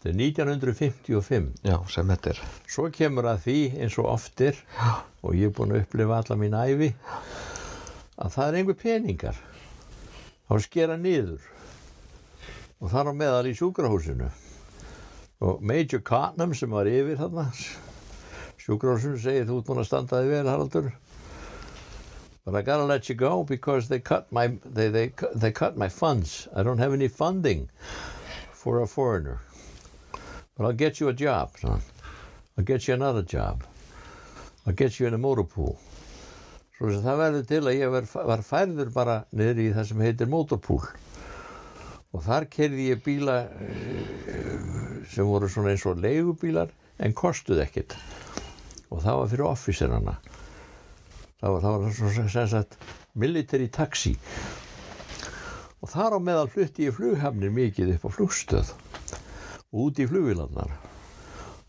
[0.00, 2.38] Þetta er 1955 Já, sem þetta er.
[2.72, 4.56] Svo kemur að því eins og oftir
[5.20, 6.88] og ég er búin að upplifa alla mín æfi
[8.20, 9.36] að það er einhver peningar.
[10.48, 11.44] Þá er skera niður.
[12.80, 14.30] Og það er á meðal í sjúkrahúsinu.
[15.44, 17.50] Og Major Cotnam sem var yfir þarna
[18.60, 20.90] sjúkrahúsinu segir þú ert búin að standa þig vel Haraldur
[22.50, 25.88] but I gotta let you go because they cut my they, they, they cut my
[25.88, 26.48] funds.
[26.54, 27.68] I don't have any funding
[28.52, 29.40] for a foreigner.
[30.56, 31.80] But I'll get you a job son.
[32.58, 33.62] I'll get you another job.
[34.66, 35.78] I'll get you in a motor pool.
[36.76, 40.02] Svo sem það verður til að ég var, var færður bara niður í það sem
[40.08, 40.82] heitir motorpool
[42.10, 47.94] og þar kerði ég bíla eh, sem voru svona eins og leigubílar en kostuð ekkit
[48.90, 50.16] og það var fyrir officerana
[51.40, 52.76] það var, það var svona sem sagt
[53.18, 54.14] military taxi.
[55.80, 58.72] Og þar á meðal flutti ég flughafnir mikið upp á flugstöð
[59.70, 60.72] út í flugvilarnar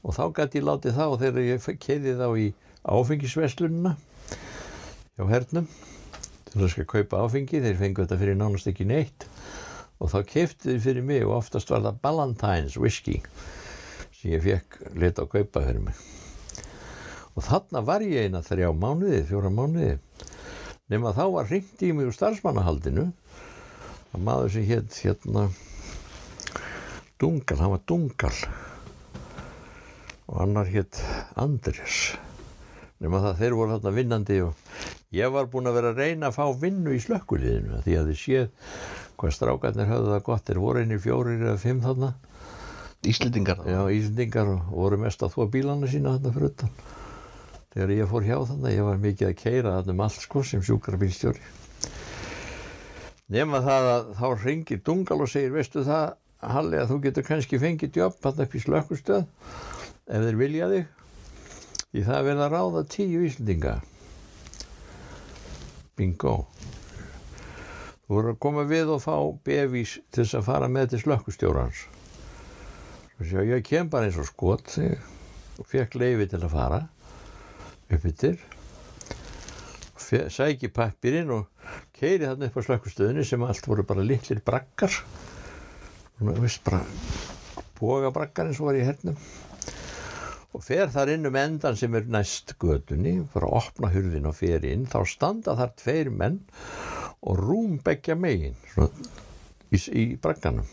[0.01, 2.47] og þá gæti ég látið þá þegar ég keði þá í
[2.89, 3.93] áfengisveslunina
[5.15, 5.67] hjá hernum
[6.51, 7.61] til að skal kaupa áfengi.
[7.63, 9.27] Þeir fengu þetta fyrir nánast ekki neitt.
[10.01, 13.21] Og þá kefti þeir fyrir mig og oftast var það Ballantines whisky
[14.17, 16.20] sem ég fekk lit á kaupa fyrir mig
[17.35, 19.97] og þarna var ég eina þrjá mánuði, fjóra mánuði.
[20.91, 23.07] Nema þá var hringt í mig úr starfsmannahaldinu.
[24.11, 25.45] Að maður sem hétt hérna
[27.21, 28.33] Dungal, hann var Dungal.
[30.27, 30.99] Og annar hétt
[31.39, 32.11] Andris
[33.01, 34.73] nema það þeir voru þarna vinnandi og
[35.15, 38.19] ég var búinn að vera að reyna að fá vinnu í slökkuliðinu því að þið
[38.21, 38.75] séð
[39.17, 40.45] hvað strákarnir höfðu það gott.
[40.45, 42.11] Þeir voru einni fjórir eða fimm þarna.
[43.09, 46.75] Íslendingar já, Íslendingar og voru mest að þvó bílana sína þarna fyrir utan
[47.71, 50.63] þegar ég fór hjá þarna ég var mikið að keira þarna um allt sko sem
[50.65, 51.43] sjúkrabílstjóri.
[53.31, 57.59] Nema það að þá ringir Dungal og segir veistu það Halli að þú getur kannski
[57.61, 60.87] fengið jobb þarna upp í slökkustöð ef þeir vilja þig?
[61.91, 63.73] Því það er verið að ráða tíu Íslendinga.
[65.99, 66.35] Bingo.
[68.01, 69.15] Þú voru að koma við og fá
[69.45, 71.83] bevís til þess að fara með til slökkustjórans
[73.21, 76.79] og sjá ég kem bara eins og skot og fekk leifi til að fara
[77.97, 78.41] upp yttir
[80.11, 84.97] sæki pappirinn og keiri þarna upp á slökkustöðinni sem allt voru bara litlir brakkar
[86.19, 86.81] og veist bara
[87.79, 89.15] boga brakkar eins og var í hernum.
[90.51, 94.35] Og fer þar inn um endan sem er næst gödunni fyrir að opna hurðin og
[94.35, 94.83] fer inn.
[94.83, 96.41] Þá standa þar tveir menn
[97.21, 98.91] og rúm begja megin svona,
[99.71, 100.67] í, í bragganum.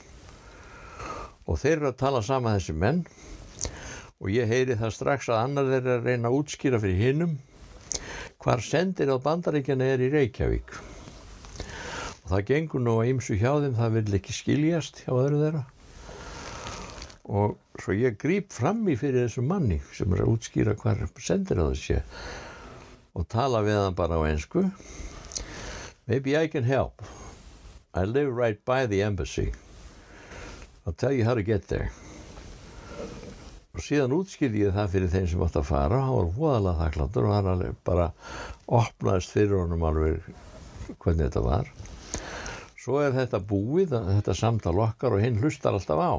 [1.46, 3.04] Og þeir eru að tala sama þessi menn
[4.18, 7.36] og ég heyri það strax að annar þeir að reyna að útskýra fyrir hinnum
[8.42, 10.74] hvar sendir á bandaríkjana er í Reykjavík.
[12.22, 15.62] Og það gengur nú að ymsu hjá þeim það vil ekki skiljast hjá öðru þeirra.
[17.28, 21.62] Og svo ég grýp fram í fyrir þessum manni sem er að útskýra hvar sendir
[21.62, 22.00] á þessi
[23.18, 24.64] og tala við hann bara á einsku
[26.06, 27.02] maybe I can help.
[27.94, 29.52] I live right by the embassy.
[30.86, 31.90] I'll tell you how to get there
[33.78, 37.26] og síðan útskýrði ég það fyrir þeim sem átt að fara hann var hóðalega þakkláttur
[37.28, 38.06] og hann bara
[38.66, 40.24] opnaðist fyrir honum alveg
[40.98, 41.70] hvernig þetta var.
[42.78, 46.12] Svo er þetta búið þetta samtal okkar og hinn hlustar alltaf á.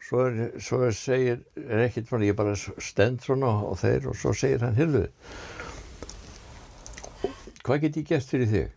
[0.00, 4.16] Svo, er, svo er, segir er ekkert svona, ég bara stend svona og þeir og
[4.16, 5.06] svo segir hann hirðu
[7.62, 8.72] hvað get ég gert fyrir þig?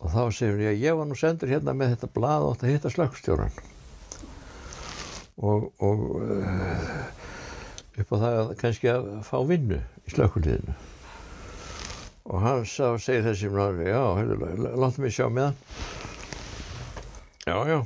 [0.00, 2.94] Og þá segir ég ég var nú sendur hérna með þetta blað og þetta hitta
[2.94, 3.60] slökkstjóran
[5.40, 7.00] og, og uh,
[8.00, 10.76] upp á það að kannski að fá vinnu í slökkuliðinu
[12.30, 14.02] og hann sá, segir þessi já,
[14.78, 15.58] láttu mig sjá með hann
[17.48, 17.78] já, já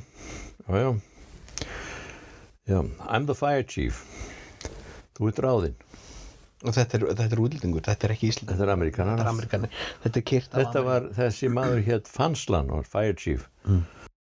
[0.69, 0.95] já, já
[2.65, 3.99] Já, I'm the fire chief.
[5.13, 5.75] Þú ert ráðinn.
[6.65, 9.19] og þetta er, þetta er útlendingur, þetta er ekki Ísland Þetta er Amerikanar.
[10.01, 10.23] þetta er
[10.55, 13.45] þetta var, þessi maður hétt Fanslan og fire chief.
[13.69, 13.83] Mm.